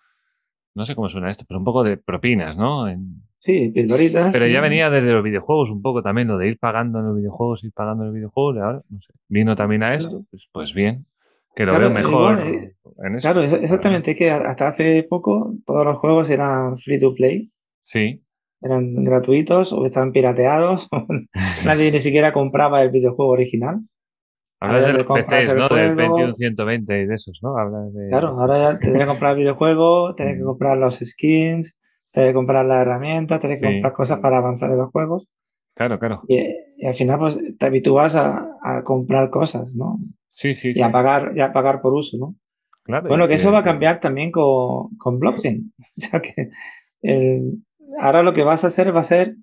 [0.74, 2.86] no sé cómo suena esto, pero un poco de propinas, ¿no?
[3.39, 4.32] Sí, pildoritas.
[4.32, 7.18] Pero ya venía desde los videojuegos un poco también, lo de ir pagando en los
[7.18, 10.47] videojuegos, ir pagando en los videojuegos, y ahora, no sé, vino también a esto, pues,
[10.49, 11.06] pues bien,
[11.54, 13.34] que lo veo mejor en eso.
[13.34, 17.52] Claro, exactamente, es que hasta hace poco todos los juegos eran free to play.
[17.82, 18.22] Sí
[18.62, 20.88] eran gratuitos o estaban pirateados.
[21.66, 23.82] Nadie ni siquiera compraba el videojuego original.
[24.59, 25.70] Hablas de los PCs, ¿no?
[25.70, 27.57] Del Pentium 120 y de esos, ¿no?
[27.57, 28.09] Hablas de...
[28.09, 30.45] Claro, ahora ya tendrás que comprar el videojuego, tenés que mm.
[30.45, 31.80] comprar los skins,
[32.12, 35.28] tenés que comprar las herramientas, tenés que comprar cosas para avanzar en los juegos.
[35.74, 36.22] Claro, claro.
[36.28, 39.97] Y, al final, pues te habitúas a, a, comprar cosas, ¿no?
[40.28, 40.82] Sí, sí, y sí.
[40.82, 42.36] A pagar, y a pagar por uso, ¿no?
[42.84, 43.07] Claro.
[43.07, 45.74] Bueno, que, eso va a cambiar también con, con blockchain.
[45.80, 46.49] O sea que
[47.01, 47.64] el,
[48.00, 49.36] ahora lo que vas a hacer va a ser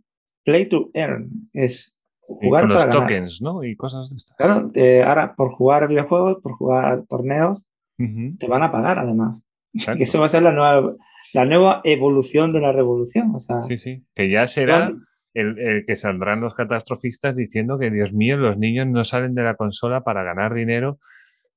[0.45, 3.65] play to earn, es jugar con los tokens, ¿no?
[3.65, 4.37] Y cosas de estas.
[4.37, 4.69] Claro,
[5.07, 7.63] ahora por jugar videojuegos, por jugar torneos,
[7.97, 9.45] te van a pagar además.
[9.73, 10.95] Y eso va a ser la nueva,
[11.35, 13.35] la nueva evolución de la revolución.
[13.35, 14.93] O sea, sí, sí, que ya será
[15.35, 19.55] el, que saldrán los catastrofistas diciendo que, Dios mío, los niños no salen de la
[19.55, 20.99] consola para ganar dinero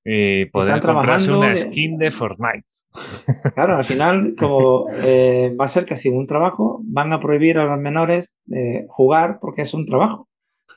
[0.03, 2.67] y poder comprarse una skin de Fortnite.
[3.55, 7.65] Claro, al final, como eh, va a ser casi un trabajo, van a prohibir a
[7.65, 10.27] los menores de jugar porque es un trabajo.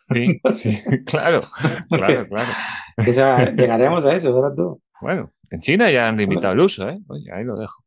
[0.09, 1.41] Sí, sí claro,
[1.89, 2.49] claro, claro.
[2.97, 4.81] O sea, llegaremos a eso, ¿verdad tú?
[5.01, 6.99] Bueno, en China ya han limitado el uso, ¿eh?
[7.09, 7.83] Oye, ahí lo dejo.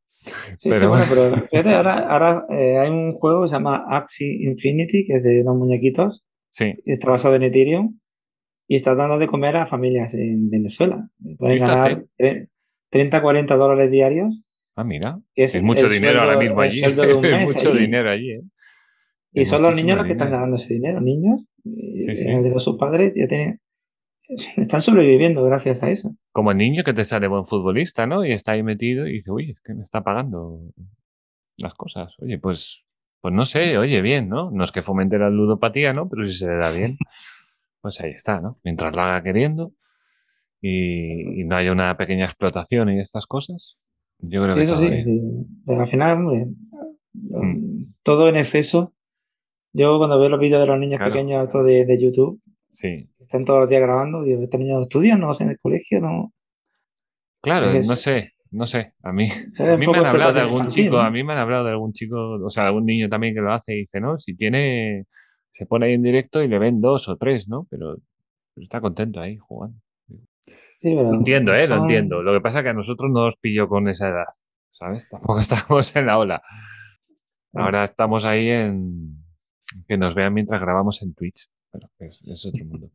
[0.58, 0.80] Sí, pero...
[0.80, 5.06] sí, bueno, pero fíjate, ahora, ahora eh, hay un juego que se llama Axie Infinity,
[5.06, 6.26] que es de unos muñequitos.
[6.50, 6.74] Sí.
[6.86, 7.98] Está basado en Ethereum
[8.68, 11.10] y está dando de comer a familias en Venezuela.
[11.38, 12.06] Pueden ganar
[12.90, 14.42] 30, 40 dólares diarios.
[14.76, 15.20] Ah, mira.
[15.36, 16.82] Es, mucho dinero ahora mismo allí.
[16.84, 18.32] es mucho dinero allí.
[18.32, 18.42] ¿eh?
[19.34, 21.00] Y son los niños los que están ganando ese dinero.
[21.02, 22.26] Niños, sí, sí.
[22.26, 23.60] de sus padres ya tienen,
[24.58, 26.16] están sobreviviendo gracias a eso.
[26.32, 28.26] Como el niño que te sale buen futbolista, ¿no?
[28.26, 30.60] Y está ahí metido y dice, uy, es que me está pagando
[31.58, 32.14] las cosas.
[32.20, 32.86] Oye, pues,
[33.22, 34.52] pues no sé, oye, bien, ¿no?
[34.52, 36.10] No es que fomente la ludopatía, ¿no?
[36.10, 36.98] Pero si se le da bien.
[37.88, 38.60] pues ahí está, ¿no?
[38.64, 39.72] Mientras lo haga queriendo
[40.62, 43.78] y, no haya una pequeña explotación y estas cosas,
[44.20, 45.22] yo creo que eso sí, sí.
[45.66, 46.18] Pero al final,
[47.14, 47.94] mm.
[48.04, 48.94] todo en exceso.
[49.72, 53.08] Yo cuando veo los vídeos de los niños pequeños de, de, YouTube, sí.
[53.20, 56.34] están todos los días grabando, digo, estos niños estudian, no en el colegio, no.
[57.42, 58.94] Claro, no sé, no sé.
[59.04, 59.30] A mí,
[59.60, 61.94] a mí me han hablado de algún chico, a mí me han hablado de algún
[61.94, 65.06] chico, o sea, algún niño también que lo hace y dice, no, si tiene
[65.58, 67.66] se pone ahí en directo y le ven dos o tres, ¿no?
[67.72, 67.98] Pero,
[68.58, 69.80] está contento ahí jugando.
[70.78, 71.68] Sí, pero entiendo, ¿eh?
[71.68, 72.22] Lo entiendo.
[72.22, 74.28] Lo que pasa es que a nosotros no nos pilló con esa edad,
[74.70, 75.10] ¿sabes?
[75.10, 76.44] Tampoco estamos en la ola.
[77.54, 79.18] Ahora estamos ahí en
[79.88, 81.48] que nos vean mientras grabamos en Twitch.
[81.72, 82.92] Pero es, otro mundo.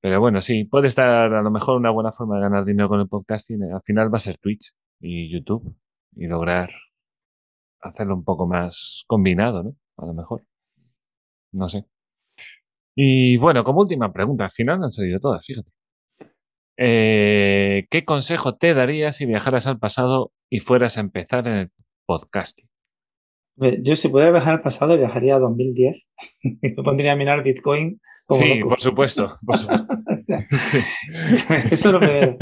[0.00, 2.98] Pero bueno, sí, puede estar a lo mejor una buena forma de ganar dinero con
[2.98, 3.62] el podcasting.
[3.72, 5.72] Al final va a ser Twitch y YouTube
[6.16, 6.70] y lograr
[7.80, 9.76] hacerlo un poco más combinado, ¿no?
[9.98, 10.42] A lo mejor.
[11.56, 11.84] No sé.
[12.94, 15.70] Y bueno, como última pregunta, al final han salido todas, fíjate.
[16.78, 21.70] Eh, ¿Qué consejo te darías si viajaras al pasado y fueras a empezar en el
[22.06, 22.68] podcasting?
[23.82, 26.06] Yo si pudiera viajar al pasado viajaría a 2010
[26.42, 28.00] y me pondría a mirar Bitcoin.
[28.28, 29.38] sí, por supuesto.
[31.70, 32.36] Eso lo que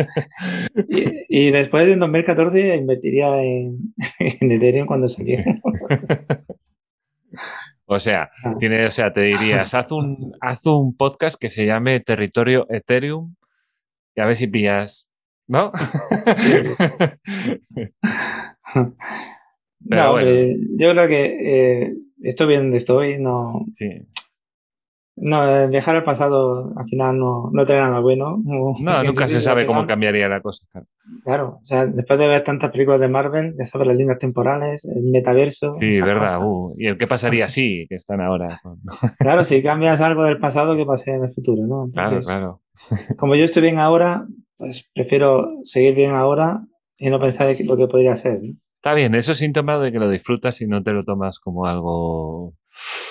[0.89, 5.45] y, y, después en 2014 invertiría en, en Ethereum cuando saliera.
[7.87, 12.01] O sea, tiene, o sea, te dirías, haz un, haz un podcast que se llame
[12.01, 13.35] Territorio Ethereum
[14.15, 15.09] y a ver si pillas,
[15.47, 15.71] ¿no?
[19.81, 23.67] no, yo creo que eh, estoy bien donde estoy, no.
[23.75, 23.91] Sí.
[25.17, 28.37] No, viajar al pasado al final no, no trae nada bueno.
[28.45, 30.67] No, nunca se sabe cómo cambiaría la cosa.
[31.23, 31.59] Claro.
[31.61, 35.05] o sea, después de ver tantas películas de Marvel, ya sabes las líneas temporales, el
[35.05, 35.71] metaverso.
[35.73, 36.41] Sí, verdad.
[36.43, 38.61] Uh, ¿Y el qué pasaría si que están ahora?
[39.19, 41.67] claro, si cambias algo del pasado, ¿qué pasaría en el futuro?
[41.67, 41.91] ¿no?
[41.93, 42.61] claro, claro.
[43.17, 44.27] como yo estoy bien ahora,
[44.59, 46.65] pues prefiero seguir bien ahora
[46.99, 48.41] y no pensar en lo que podría ser.
[48.77, 51.67] Está bien, eso es síntoma de que lo disfrutas y no te lo tomas como
[51.67, 53.04] algo, ¿no?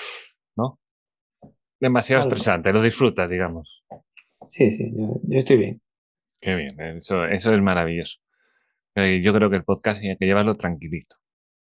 [1.80, 3.84] Demasiado estresante, lo disfrutas, digamos.
[4.48, 5.80] Sí, sí, yo, estoy bien.
[6.40, 8.20] Qué bien, eso, eso es maravilloso.
[8.94, 11.16] Eh, yo creo que el podcast hay que llevarlo tranquilito.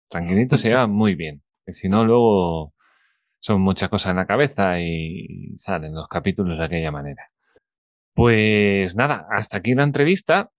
[0.08, 1.42] Tranquilito se lleva muy bien.
[1.64, 2.74] Que si no, luego
[3.38, 7.30] son muchas cosas en la cabeza y salen los capítulos de aquella manera.
[8.14, 10.50] Pues nada, hasta aquí la entrevista.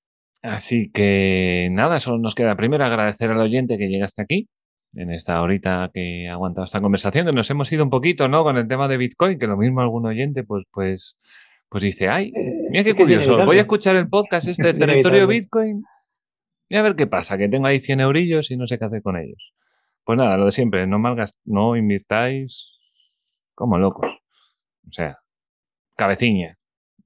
[0.41, 4.49] Así que nada, solo nos queda primero agradecer al oyente que llega hasta aquí,
[4.95, 8.43] en esta horita que ha aguantado esta conversación, que nos hemos ido un poquito, ¿no?
[8.43, 11.19] Con el tema de Bitcoin, que lo mismo algún oyente, pues, pues,
[11.69, 15.27] pues dice, ay, eh, mira qué curioso, voy a escuchar el podcast este de territorio
[15.27, 15.83] Bitcoin
[16.69, 19.01] y a ver qué pasa, que tengo ahí 100 eurillos y no sé qué hacer
[19.01, 19.53] con ellos.
[20.03, 22.79] Pues nada, lo de siempre, no malgas, no invirtáis
[23.55, 24.21] como locos.
[24.87, 25.19] O sea,
[25.95, 26.57] cabeciña,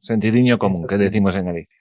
[0.01, 1.79] sentidiño común, que decimos en Galicia.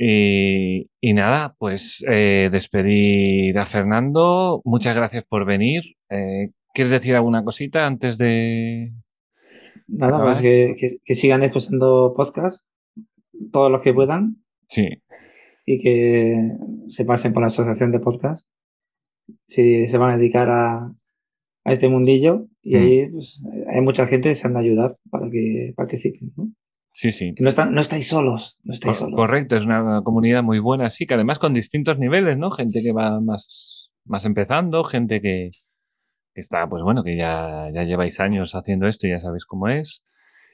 [0.00, 4.62] Y, nada, pues eh, despedir a Fernando.
[4.64, 5.96] Muchas gracias por venir.
[6.08, 8.92] Eh, ¿Quieres decir alguna cosita antes de...?
[9.88, 12.62] Nada más que, que, sigan escuchando podcast,
[13.50, 14.36] todos los que puedan.
[14.68, 14.86] Sí.
[15.64, 16.52] Y que
[16.88, 18.46] se pasen por la asociación de podcast.
[19.46, 20.92] Si se van a dedicar a,
[21.64, 22.78] a este mundillo y mm.
[22.78, 26.32] ahí pues, hay mucha gente deseando ayudar para que participen.
[26.36, 26.52] ¿no?
[26.98, 27.32] Sí, sí.
[27.38, 29.14] No, están, no estáis solos, no estáis solos.
[29.14, 32.50] Correcto, es una comunidad muy buena, sí, que además con distintos niveles, ¿no?
[32.50, 35.52] Gente que va más, más empezando, gente que,
[36.34, 40.02] está, pues bueno, que ya, ya lleváis años haciendo esto y ya sabéis cómo es.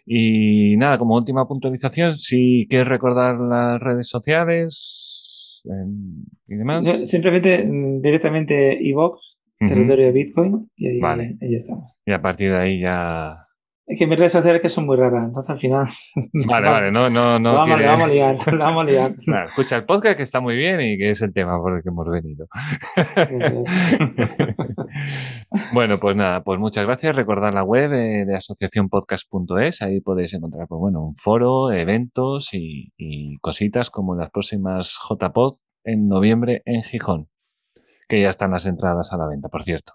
[0.05, 5.63] Y nada, como última puntualización, si quieres recordar las redes sociales
[6.47, 7.09] y demás.
[7.09, 11.01] simplemente mm, directamente iVox, territorio de Bitcoin, y ahí,
[11.41, 11.91] ahí estamos.
[12.05, 13.44] Y a partir de ahí ya
[13.87, 15.87] es que mis redes sociales que son muy raras, entonces al final.
[16.47, 17.55] Vale, vale, no, no, no.
[17.55, 19.15] vamos, vamos a liar, vamos a liar.
[19.47, 21.91] escucha el podcast que está muy bien y que es el tema por el que
[21.91, 22.47] hemos venido.
[25.75, 27.15] bueno, pues nada, pues muchas gracias.
[27.15, 33.37] Recordad la web de asociacionpodcast.es, ahí podéis encontrar, pues bueno, un foro, eventos y, y
[33.39, 37.29] cositas como las próximas JPod en noviembre en Gijón,
[38.09, 39.93] que ya están las entradas a la venta, por cierto.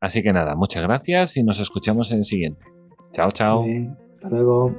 [0.00, 2.71] Así que nada, muchas gracias y nos escuchamos en el siguiente.
[3.11, 3.65] Chao, chao.
[4.15, 4.71] hasta luego.